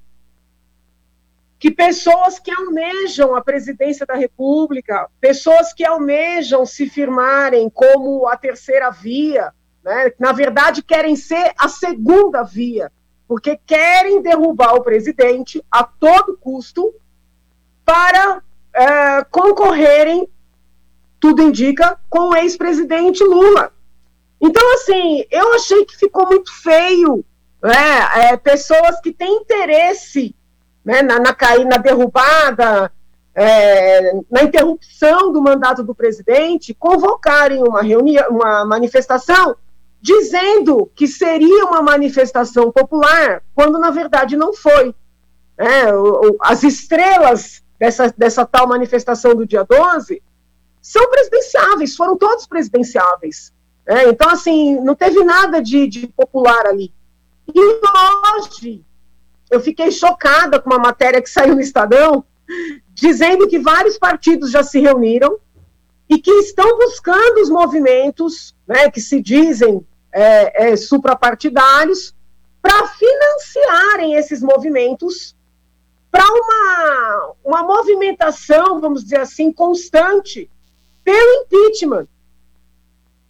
[1.64, 8.36] que pessoas que almejam a presidência da República, pessoas que almejam se firmarem como a
[8.36, 12.92] terceira via, né, na verdade querem ser a segunda via,
[13.26, 16.94] porque querem derrubar o presidente a todo custo
[17.86, 18.44] para
[18.74, 20.28] é, concorrerem,
[21.20, 23.72] tudo indica, com o ex-presidente Lula.
[24.42, 27.24] Então, assim, eu achei que ficou muito feio,
[27.62, 28.30] né?
[28.32, 30.36] É, pessoas que têm interesse
[30.84, 32.92] né, na, na, na derrubada,
[33.34, 39.56] é, na interrupção do mandato do presidente, convocarem uma reunião, uma manifestação,
[40.02, 44.94] dizendo que seria uma manifestação popular, quando na verdade não foi.
[45.58, 45.86] É,
[46.42, 50.24] as estrelas dessa, dessa tal manifestação do dia 12,
[50.82, 53.52] são presidenciáveis, foram todos presidenciáveis.
[53.86, 54.08] Né?
[54.08, 56.94] Então, assim, não teve nada de, de popular ali.
[57.54, 57.60] E
[58.40, 58.86] hoje,
[59.52, 62.24] eu fiquei chocada com uma matéria que saiu no Estadão,
[62.94, 65.38] dizendo que vários partidos já se reuniram
[66.08, 72.16] e que estão buscando os movimentos né, que se dizem é, é, suprapartidários
[72.62, 75.36] para financiarem esses movimentos
[76.14, 80.48] para uma, uma movimentação, vamos dizer assim, constante
[81.04, 82.08] pelo impeachment.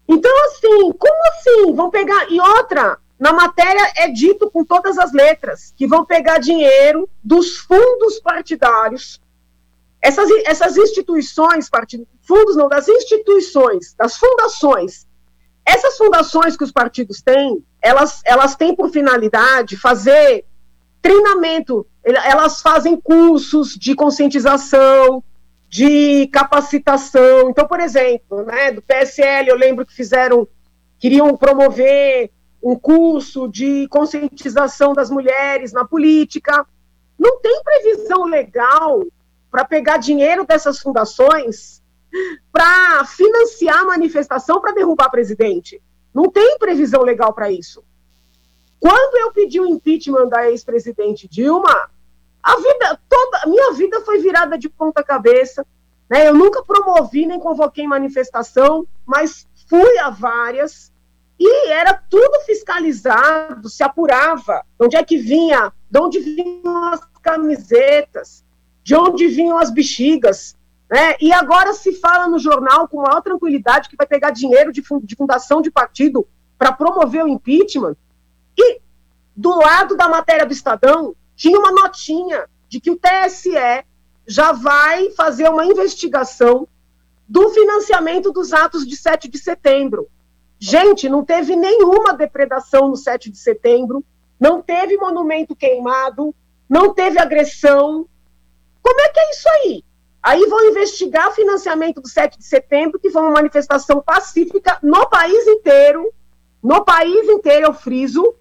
[0.05, 1.73] Então, assim, como assim?
[1.73, 2.29] Vão pegar.
[2.29, 7.57] E outra, na matéria é dito com todas as letras que vão pegar dinheiro dos
[7.59, 9.21] fundos partidários.
[10.01, 15.07] Essas, essas instituições, partidos, fundos não, das instituições, das fundações.
[15.65, 20.43] Essas fundações que os partidos têm, elas, elas têm por finalidade fazer
[21.03, 21.85] treinamento.
[22.03, 25.23] Elas fazem cursos de conscientização,
[25.69, 27.49] de capacitação.
[27.49, 30.47] Então, por exemplo, né, do PSL, eu lembro que fizeram,
[30.97, 32.31] queriam promover
[32.63, 36.65] um curso de conscientização das mulheres na política.
[37.19, 39.03] Não tem previsão legal
[39.51, 41.83] para pegar dinheiro dessas fundações
[42.51, 45.81] para financiar a manifestação para derrubar presidente.
[46.13, 47.83] Não tem previsão legal para isso.
[48.84, 51.89] Quando eu pedi o impeachment da ex-presidente Dilma,
[52.43, 55.65] a vida toda, minha vida foi virada de ponta cabeça.
[56.09, 56.27] Né?
[56.27, 60.91] Eu nunca promovi nem convoquei manifestação, mas fui a várias
[61.39, 64.65] e era tudo fiscalizado, se apurava.
[64.77, 65.71] De onde é que vinha?
[65.89, 68.43] De onde vinham as camisetas?
[68.84, 70.57] De onde vinham as bexigas?
[70.91, 71.15] Né?
[71.21, 74.84] E agora se fala no jornal com maior tranquilidade que vai pegar dinheiro de,
[75.15, 76.27] fundação de partido
[76.57, 77.95] para promover o impeachment.
[79.36, 83.84] Do lado da matéria do Estadão tinha uma notinha de que o TSE
[84.27, 86.67] já vai fazer uma investigação
[87.27, 90.07] do financiamento dos atos de 7 de setembro.
[90.59, 94.03] Gente, não teve nenhuma depredação no 7 de setembro,
[94.39, 96.34] não teve monumento queimado,
[96.69, 98.07] não teve agressão.
[98.81, 99.84] Como é que é isso aí?
[100.21, 105.09] Aí vão investigar o financiamento do 7 de setembro, que foi uma manifestação pacífica no
[105.09, 106.13] país inteiro,
[106.61, 108.34] no país inteiro, eu friso,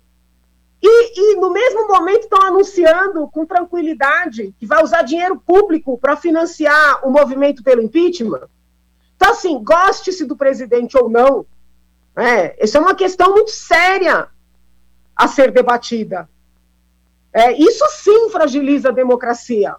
[0.82, 6.16] e, e no mesmo momento estão anunciando com tranquilidade que vai usar dinheiro público para
[6.16, 8.48] financiar o movimento pelo impeachment.
[9.14, 11.46] Então, assim, goste-se do presidente ou não,
[12.16, 14.28] é, essa é uma questão muito séria
[15.14, 16.28] a ser debatida.
[17.32, 19.76] É, isso sim fragiliza a democracia.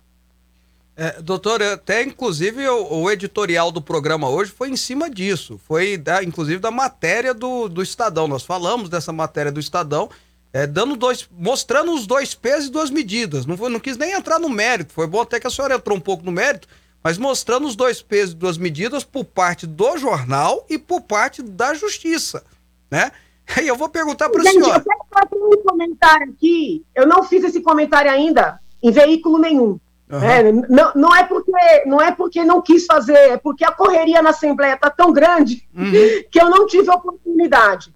[0.95, 5.59] É, doutor, até inclusive o, o, editorial do programa hoje foi em cima disso.
[5.67, 8.27] Foi da, inclusive da matéria do, do Estadão.
[8.27, 10.09] Nós falamos dessa matéria do Estadão,
[10.53, 13.45] é, dando dois, mostrando os dois pesos e duas medidas.
[13.47, 14.93] Não, foi, não quis nem entrar no mérito.
[14.93, 16.67] Foi bom até que a senhora entrou um pouco no mérito,
[17.03, 21.41] mas mostrando os dois pesos e duas medidas por parte do jornal e por parte
[21.41, 22.43] da justiça,
[22.89, 23.11] né?
[23.57, 24.75] Aí eu vou perguntar para o senhor.
[24.75, 26.85] Eu quero fazer um comentário aqui.
[26.95, 29.79] Eu não fiz esse comentário ainda em veículo nenhum.
[30.11, 30.23] Uhum.
[30.23, 34.21] É, não, não, é porque, não é porque não quis fazer, é porque a correria
[34.21, 35.91] na Assembleia está tão grande uhum.
[36.29, 37.91] que eu não tive oportunidade.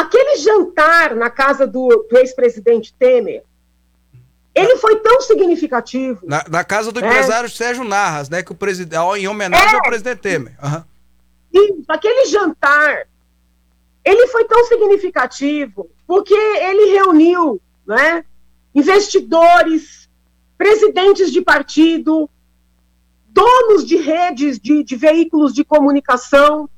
[0.00, 3.42] Aquele jantar na casa do, do ex-presidente Temer,
[4.54, 6.20] ele foi tão significativo.
[6.22, 7.06] Na, na casa do né?
[7.06, 8.42] empresário Sérgio Narras, né?
[8.42, 10.56] Que o presidente, em homenagem é, ao presidente Temer.
[10.62, 10.82] Uhum.
[11.52, 13.06] Isso, aquele jantar,
[14.02, 18.24] ele foi tão significativo porque ele reuniu, né?
[18.74, 20.08] Investidores,
[20.56, 22.26] presidentes de partido,
[23.28, 26.70] donos de redes de, de veículos de comunicação,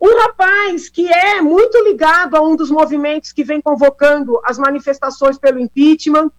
[0.00, 5.38] um rapaz que é muito ligado a um dos movimentos que vem convocando as manifestações
[5.38, 6.30] pelo impeachment.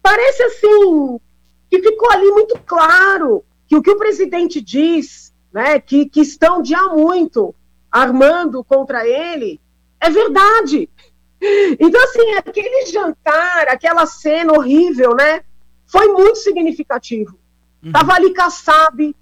[0.00, 1.20] Parece assim
[1.70, 6.62] que ficou ali muito claro que o que o presidente diz, né, que, que estão
[6.62, 7.54] de há muito
[7.90, 9.60] armando contra ele,
[10.00, 10.88] é verdade.
[11.80, 15.42] Então, assim, aquele jantar, aquela cena horrível, né,
[15.86, 17.36] foi muito significativo.
[17.82, 17.90] Uhum.
[17.90, 19.14] Tava ali Kassab,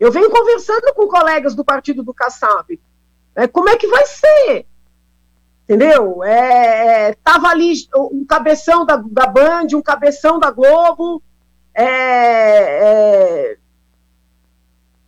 [0.00, 2.80] eu venho conversando com colegas do partido do Kassab.
[3.36, 4.66] É, como é que vai ser?
[5.64, 6.24] Entendeu?
[6.24, 11.22] É, é, tava ali um cabeção da, da Band, um cabeção da Globo.
[11.74, 13.56] É, é,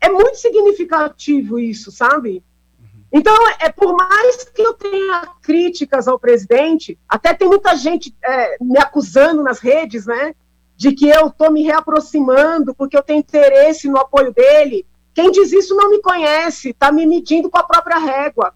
[0.03, 2.45] é muito significativo isso, sabe?
[2.79, 3.03] Uhum.
[3.11, 8.57] Então, é por mais que eu tenha críticas ao presidente, até tem muita gente é,
[8.61, 10.35] me acusando nas redes, né?
[10.83, 14.85] De que eu estou me reaproximando porque eu tenho interesse no apoio dele.
[15.15, 18.53] Quem diz isso não me conhece, está me medindo com a própria régua.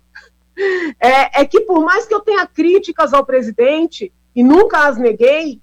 [0.99, 5.61] É, é, que por mais que eu tenha críticas ao presidente, e nunca as neguei,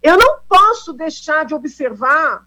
[0.00, 2.46] eu não posso deixar de observar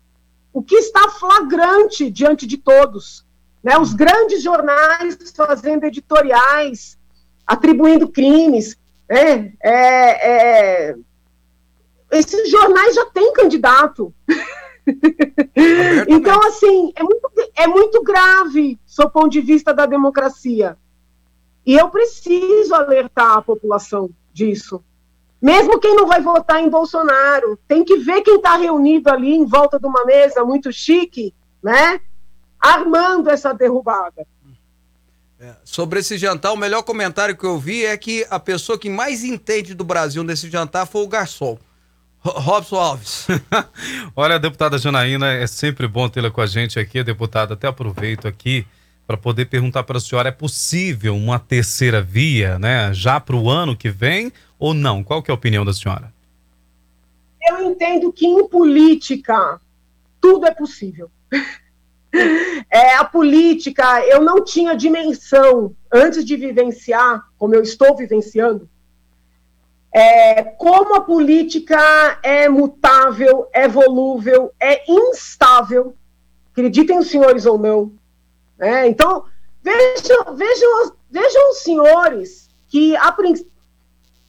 [0.54, 3.26] o que está flagrante diante de todos.
[3.62, 3.78] Né?
[3.78, 6.98] Os grandes jornais fazendo editoriais,
[7.46, 8.78] atribuindo crimes.
[9.10, 9.52] Né?
[9.62, 10.96] É, é,
[12.14, 14.14] esses jornais já têm candidato.
[16.08, 20.78] então, assim, é muito, é muito grave, do ponto de vista da democracia.
[21.66, 24.84] E eu preciso alertar a população disso.
[25.42, 29.46] Mesmo quem não vai votar em Bolsonaro, tem que ver quem está reunido ali em
[29.46, 32.00] volta de uma mesa muito chique, né?
[32.60, 34.26] Armando essa derrubada.
[35.40, 38.90] É, sobre esse jantar, o melhor comentário que eu vi é que a pessoa que
[38.90, 41.58] mais entende do Brasil nesse jantar foi o garçom.
[42.24, 43.28] Robson Alves.
[44.16, 47.54] Olha, deputada Janaína, é sempre bom tê-la com a gente aqui, deputada.
[47.54, 48.66] Até aproveito aqui
[49.06, 53.50] para poder perguntar para a senhora: é possível uma terceira via, né, já para o
[53.50, 55.04] ano que vem ou não?
[55.04, 56.14] Qual que é a opinião da senhora?
[57.42, 59.60] Eu entendo que em política
[60.22, 61.12] tudo é possível.
[62.70, 68.70] É, a política, eu não tinha dimensão antes de vivenciar, como eu estou vivenciando,
[69.94, 75.96] é, como a política é mutável, é volúvel, é instável,
[76.52, 77.94] acreditem os senhores ou não.
[78.58, 78.88] Né?
[78.88, 79.26] Então,
[79.62, 83.16] vejam, vejam, vejam os senhores que, a,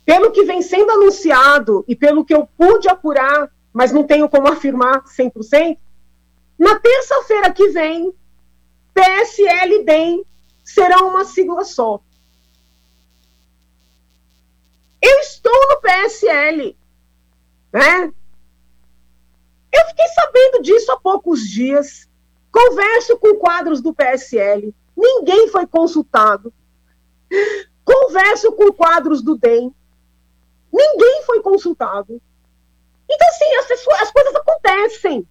[0.05, 4.49] pelo que vem sendo anunciado e pelo que eu pude apurar, mas não tenho como
[4.49, 5.79] afirmar 100%,
[6.59, 8.13] na terça-feira que vem,
[8.93, 10.25] PSL e DEM
[10.63, 12.01] serão uma sigla só.
[15.05, 16.75] Eu estou no PSL,
[17.71, 18.11] né?
[19.71, 22.09] Eu fiquei sabendo disso há poucos dias.
[22.51, 24.75] Converso com quadros do PSL.
[24.97, 26.55] Ninguém foi consultado.
[27.85, 29.75] Converso com quadros do DEM.
[30.73, 32.19] Ninguém foi consultado.
[33.07, 35.29] Então, assim, as, as coisas acontecem.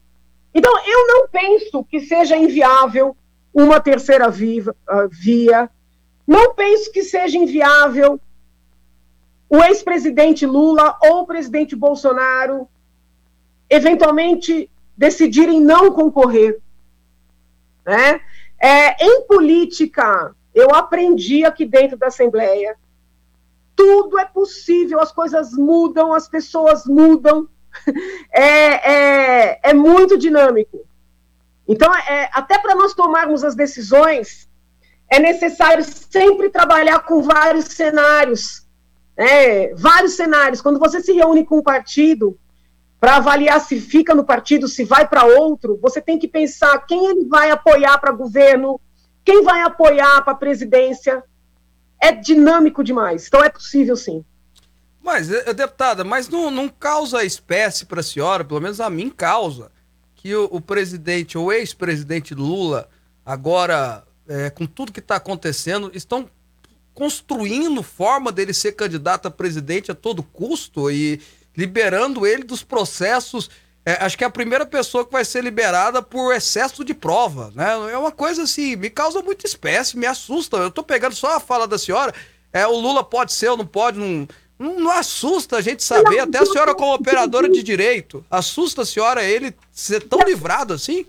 [0.53, 3.17] Então, eu não penso que seja inviável
[3.51, 5.67] uma terceira viva, uh, via.
[6.27, 8.19] Não penso que seja inviável
[9.53, 12.67] o ex-presidente Lula ou o presidente Bolsonaro
[13.69, 16.59] eventualmente decidirem não concorrer.
[17.85, 18.19] Né?
[18.59, 22.75] É, em política, eu aprendi aqui dentro da Assembleia,
[23.75, 27.47] tudo é possível, as coisas mudam, as pessoas mudam,
[28.33, 28.41] é,
[29.51, 30.83] é, é muito dinâmico.
[31.67, 34.49] Então, é, até para nós tomarmos as decisões,
[35.07, 38.62] é necessário sempre trabalhar com vários cenários.
[39.17, 39.73] Né?
[39.75, 40.61] Vários cenários.
[40.61, 42.37] Quando você se reúne com um partido
[42.99, 47.05] para avaliar se fica no partido, se vai para outro, você tem que pensar quem
[47.05, 48.79] ele vai apoiar para governo,
[49.25, 51.23] quem vai apoiar para presidência.
[52.01, 53.27] É dinâmico demais.
[53.27, 54.25] Então é possível sim.
[55.01, 59.09] Mas, eh, deputada, mas não, não causa espécie para a senhora, pelo menos a mim
[59.09, 59.69] causa
[60.15, 62.87] que o, o presidente, o ex-presidente Lula,
[63.25, 66.29] agora, é, com tudo que está acontecendo, estão
[66.93, 71.19] construindo forma dele ser candidato a presidente a todo custo e
[71.55, 73.49] liberando ele dos processos.
[73.85, 77.51] É, acho que é a primeira pessoa que vai ser liberada por excesso de prova,
[77.53, 77.91] né?
[77.91, 80.57] É uma coisa assim, me causa muita espécie, me assusta.
[80.57, 82.13] Eu tô pegando só a fala da senhora.
[82.53, 84.27] É, o Lula pode ser ou não pode, não,
[84.59, 88.85] não, não, assusta a gente saber, até a senhora como operadora de direito, assusta a
[88.85, 91.05] senhora ele ser tão livrado assim?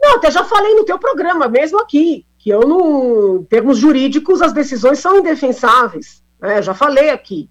[0.00, 4.40] Não, até já falei no teu programa, mesmo aqui, que eu não, em termos jurídicos,
[4.40, 6.62] as decisões são indefensáveis, né?
[6.62, 7.50] já falei aqui.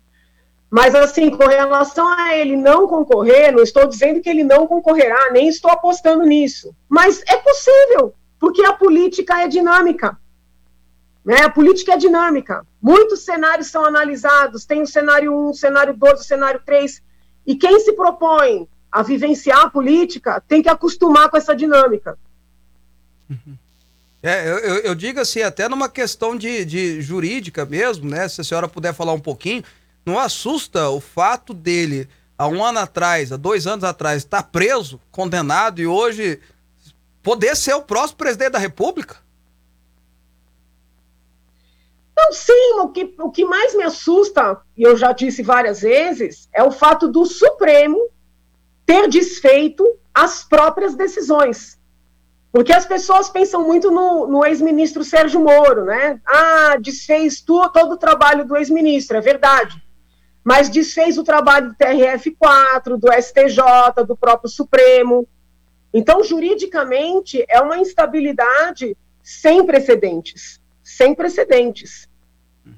[0.72, 5.34] Mas, assim, com relação a ele não concorrer, não estou dizendo que ele não concorrerá,
[5.34, 6.74] nem estou apostando nisso.
[6.88, 10.18] Mas é possível, porque a política é dinâmica.
[11.26, 11.42] Né?
[11.42, 12.66] A política é dinâmica.
[12.82, 17.04] Muitos cenários são analisados, tem o cenário 1, o cenário 2, o cenário 3.
[17.46, 22.18] E quem se propõe a vivenciar a política tem que acostumar com essa dinâmica.
[24.28, 28.28] É, eu, eu, digo assim, até numa questão de, de jurídica mesmo, né?
[28.28, 29.64] Se a senhora puder falar um pouquinho,
[30.04, 34.50] não assusta o fato dele, há um ano atrás, há dois anos atrás, estar tá
[34.50, 36.40] preso, condenado e hoje
[37.22, 39.18] poder ser o próximo presidente da República?
[42.18, 46.50] Não, sim, o que, o que mais me assusta, e eu já disse várias vezes,
[46.52, 48.10] é o fato do Supremo
[48.88, 51.78] ter desfeito as próprias decisões.
[52.56, 56.22] Porque as pessoas pensam muito no, no ex-ministro Sérgio Moro, né?
[56.26, 59.84] Ah, desfez tu, todo o trabalho do ex-ministro, é verdade.
[60.42, 65.28] Mas desfez o trabalho do TRF4, do STJ, do próprio Supremo.
[65.94, 72.08] Então, juridicamente, é uma instabilidade sem precedentes sem precedentes.
[72.64, 72.76] Uhum.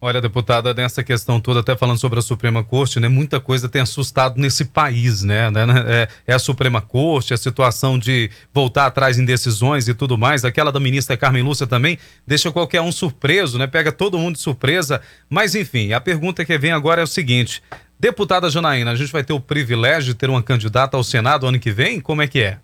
[0.00, 3.08] Olha, deputada, nessa questão toda, até falando sobre a Suprema Corte, né?
[3.08, 5.50] Muita coisa tem assustado nesse país, né?
[5.50, 9.94] né, né é, é, a Suprema Corte, a situação de voltar atrás em decisões e
[9.94, 10.44] tudo mais.
[10.44, 13.66] Aquela da ministra Carmen Lúcia também deixa qualquer um surpreso, né?
[13.66, 15.00] Pega todo mundo de surpresa.
[15.28, 17.60] Mas, enfim, a pergunta que vem agora é o seguinte:
[17.98, 21.58] Deputada Janaína, a gente vai ter o privilégio de ter uma candidata ao Senado ano
[21.58, 22.00] que vem?
[22.00, 22.60] Como é que é?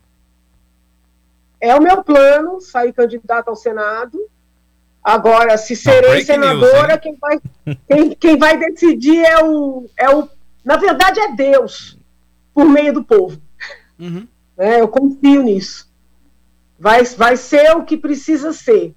[1.60, 4.16] É o meu plano sair candidato ao Senado.
[5.04, 7.40] Agora, se serei senadora, news, quem, vai,
[7.86, 10.26] quem, quem vai decidir é o, é o.
[10.64, 11.98] Na verdade, é Deus,
[12.54, 13.38] por meio do povo.
[13.98, 14.26] Uhum.
[14.56, 15.92] É, eu confio nisso.
[16.78, 18.94] Vai, vai ser o que precisa ser.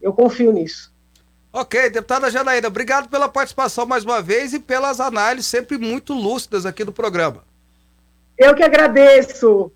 [0.00, 0.90] Eu confio nisso.
[1.52, 6.64] Ok, deputada Janaína, obrigado pela participação mais uma vez e pelas análises sempre muito lúcidas
[6.64, 7.44] aqui do programa.
[8.38, 9.70] Eu que agradeço.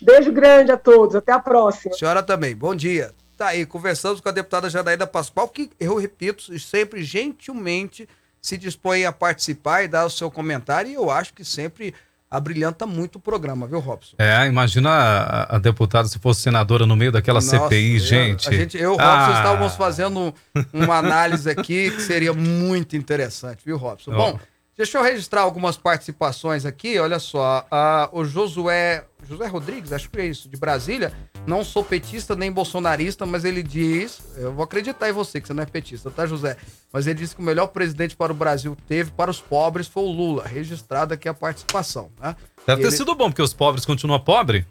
[0.00, 1.94] Beijo grande a todos, até a próxima.
[1.94, 3.14] Senhora também, bom dia.
[3.42, 8.08] Tá aí, conversamos com a deputada Janaína Pascoal, que eu repito, sempre gentilmente
[8.40, 11.92] se dispõe a participar e dar o seu comentário, e eu acho que sempre
[12.30, 14.14] abrilhanta muito o programa, viu, Robson?
[14.16, 18.48] É, imagina a, a deputada se fosse senadora no meio daquela Nossa, CPI, eu- gente.
[18.48, 19.34] A gente, eu e Robson Ah.
[19.38, 20.32] estávamos fazendo
[20.72, 24.12] uma análise aqui que seria muito interessante, viu, Robson?
[24.12, 24.38] Bom,
[24.76, 26.96] deixa eu registrar algumas participações aqui.
[26.96, 31.12] Olha só, ah, o Josué, José Rodrigues, acho que é isso, de Brasília.
[31.44, 35.52] Não sou petista nem bolsonarista, mas ele diz, eu vou acreditar em você que você
[35.52, 36.56] não é petista, tá, José?
[36.92, 40.04] Mas ele disse que o melhor presidente para o Brasil teve para os pobres foi
[40.04, 40.44] o Lula.
[40.46, 42.36] Registrada aqui a participação, né?
[42.64, 44.64] Deve ter Ele- sido bom, porque os pobres continuam pobres.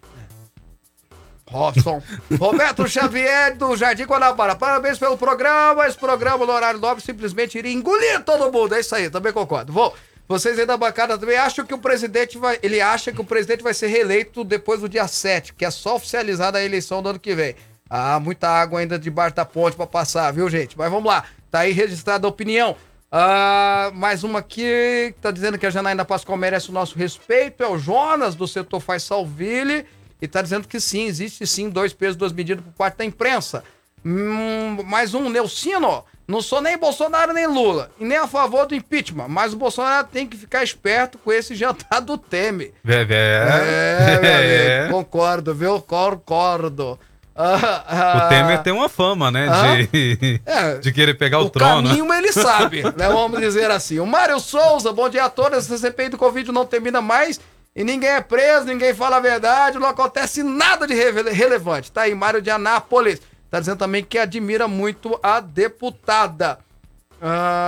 [1.49, 2.01] Robson.
[2.39, 4.55] Roberto Xavier do Jardim Guanabara.
[4.55, 5.86] Parabéns pelo programa.
[5.86, 8.74] Esse programa no horário nobre simplesmente iria engolir todo mundo.
[8.74, 9.74] É isso aí, também concordo.
[9.74, 9.93] Vou.
[10.32, 12.57] Vocês aí da bancada também acham que o presidente vai.
[12.63, 15.97] Ele acha que o presidente vai ser reeleito depois do dia 7, que é só
[15.97, 17.53] oficializada a eleição do ano que vem.
[17.89, 20.77] Ah, muita água ainda debaixo da ponte pra passar, viu, gente?
[20.77, 21.25] Mas vamos lá.
[21.49, 22.77] Tá aí registrada a opinião.
[23.11, 27.61] Ah, mais uma aqui que tá dizendo que a Janaína Pascoal merece o nosso respeito.
[27.61, 29.86] É o Jonas, do setor Faz Salville.
[30.21, 33.65] E tá dizendo que sim, existe sim dois pesos, duas medidas por parte da imprensa.
[34.05, 36.05] Hum, mais um, Neucino.
[36.32, 37.91] Não sou nem Bolsonaro nem Lula.
[37.99, 39.27] E nem a favor do impeachment.
[39.27, 42.71] Mas o Bolsonaro tem que ficar esperto com esse jantar do Temer.
[42.84, 43.43] Vé, vé.
[43.45, 44.79] É, meu É.
[44.84, 45.82] amigo, concordo, viu?
[45.82, 46.97] Concordo.
[47.36, 49.47] Ah, ah, O Temer tem uma fama, né?
[49.91, 50.75] De, É.
[50.75, 51.88] de querer pegar o, o trono.
[51.89, 53.07] caminho ele sabe, né?
[53.07, 53.99] Vamos dizer assim.
[53.99, 55.57] O Mário Souza, bom dia a todos.
[55.59, 57.39] Essa CPI do Covid não termina mais
[57.75, 61.89] e ninguém é preso, ninguém fala a verdade, não acontece nada de rele- relevante.
[61.91, 63.21] Tá aí, Mário de Anápolis.
[63.52, 66.58] Tá dizendo também que admira muito a deputada.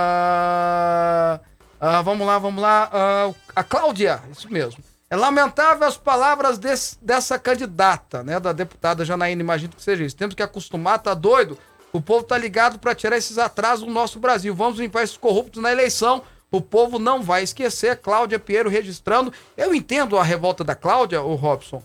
[0.04, 1.40] Ah,
[1.80, 2.88] ah, vamos lá, vamos lá.
[2.92, 4.82] Ah, a Cláudia, isso mesmo.
[5.10, 8.40] É lamentável as palavras desse- dessa candidata, né?
[8.40, 10.16] Da deputada Janaína, imagino que seja isso.
[10.16, 11.56] Temos que acostumar, tá doido?
[11.92, 14.54] O povo tá ligado para tirar esses atrasos no nosso Brasil.
[14.54, 16.22] Vamos limpar esses corruptos na eleição.
[16.50, 17.96] O povo não vai esquecer.
[17.98, 19.32] Cláudia Pinheiro registrando.
[19.56, 21.82] Eu entendo a revolta da Cláudia, o Robson.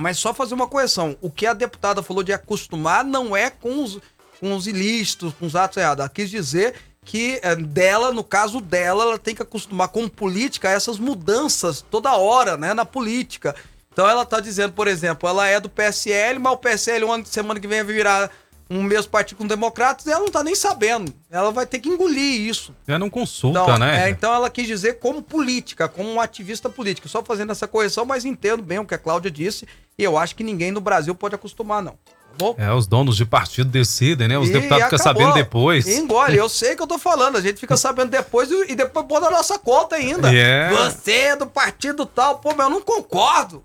[0.00, 1.16] Mas só fazer uma correção.
[1.20, 3.98] O que a deputada falou de acostumar não é com os,
[4.40, 6.00] com os ilícitos, com os atos errados.
[6.00, 6.74] Ela quis dizer
[7.04, 11.84] que eh, dela, no caso dela, ela tem que acostumar com política a essas mudanças
[11.90, 13.54] toda hora, né, na política.
[13.92, 17.66] Então ela tá dizendo, por exemplo, ela é do PSL, mas o PSL, semana que
[17.66, 18.30] vem, vai virar
[18.70, 21.12] um mesmo partido com democratas, ela não tá nem sabendo.
[21.28, 22.72] Ela vai ter que engolir isso.
[22.86, 24.06] Já não consulta, Então, né?
[24.06, 27.08] é, então ela quis dizer como política, como um ativista político.
[27.08, 29.66] Só fazendo essa correção, mas entendo bem o que a Cláudia disse.
[29.98, 31.92] E eu acho que ninguém no Brasil pode acostumar, não.
[31.92, 32.54] Tá bom?
[32.56, 34.38] É, os donos de partido decidem, né?
[34.38, 35.84] Os E deputados ficam sabendo depois.
[35.88, 37.36] E engole, eu sei que eu tô falando.
[37.36, 40.30] A gente fica sabendo depois e, e depois põe na nossa conta ainda.
[40.30, 40.90] Yeah.
[40.90, 42.38] Você é do partido tal.
[42.38, 43.64] Pô, mas eu não concordo.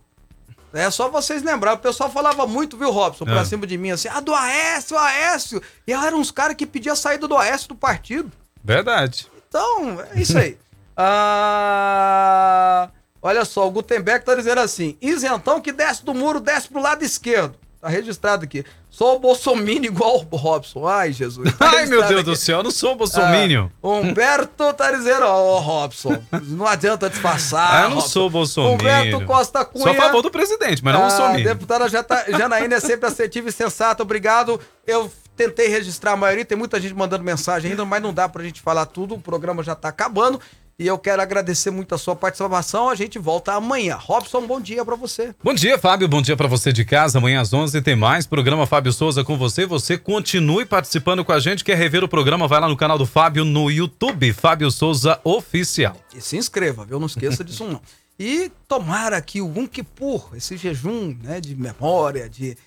[0.78, 1.80] É só vocês lembrarem.
[1.80, 3.46] O pessoal falava muito, viu, Robson, pra É.
[3.46, 5.62] cima de mim, assim, ah, do Aécio, Aécio.
[5.88, 8.32] E eram uns caras que pediam a saída do Aécio do partido.
[8.64, 9.28] Verdade.
[9.48, 10.58] Então, é isso aí.
[10.98, 12.90] Ah,
[13.22, 17.04] olha só, o Gutenberg tá dizendo assim: isentão que desce do muro, desce pro lado
[17.04, 17.56] esquerdo.
[17.82, 18.64] Tá registrado aqui.
[18.98, 20.88] Sou o Bolsominion igual o Robson.
[20.88, 21.54] Ai, Jesus.
[21.56, 22.24] Tá Ai, meu Deus aqui.
[22.24, 23.68] do céu, eu não sou bolsominion.
[23.84, 27.74] Ah, Humberto tá dizendo, ó, Robson, não adianta disfarçar.
[27.74, 28.10] Ah, eu não Robson.
[28.10, 28.76] sou bolsominion.
[28.76, 29.84] Humberto Costa Cunha.
[29.84, 31.44] Sou a favor do presidente, mas não Ah, bolsominion.
[31.44, 34.62] deputada Jata- Janaína é sempre assertiva e sensata, obrigado.
[34.88, 38.42] Eu tentei registrar a maioria, tem muita gente mandando mensagem ainda, mas não dá pra
[38.44, 40.40] gente falar tudo, o programa já tá acabando.
[40.78, 43.96] E eu quero agradecer muito a sua participação, a gente volta amanhã.
[43.96, 45.34] Robson, bom dia pra você.
[45.42, 46.06] Bom dia, Fábio.
[46.06, 47.18] Bom dia pra você de casa.
[47.18, 48.28] Amanhã às 11 tem mais.
[48.28, 49.66] Programa Fábio Souza com você.
[49.66, 51.64] Você continue participando com a gente.
[51.64, 52.46] Quer rever o programa?
[52.46, 54.34] Vai lá no canal do Fábio no YouTube.
[54.34, 55.96] Fábio Souza Oficial.
[56.14, 57.00] E se inscreva, viu?
[57.00, 57.80] Não esqueça disso não.
[58.20, 62.58] E tomara que o Um Kippur, esse jejum né, de memória, de,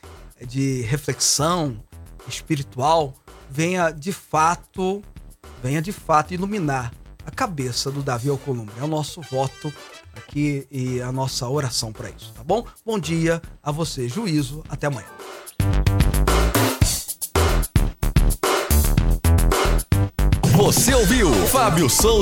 [0.46, 1.76] de reflexão
[2.26, 3.14] espiritual,
[3.50, 5.02] venha de fato,
[5.62, 6.90] venha de fato iluminar
[7.28, 8.74] a cabeça do Davi Alcolumbre.
[8.80, 9.72] É o nosso voto
[10.16, 12.64] aqui e a nossa oração para isso, tá bom?
[12.86, 15.06] Bom dia a você, juízo, até amanhã.
[20.56, 22.16] Você ouviu Fábio Souza.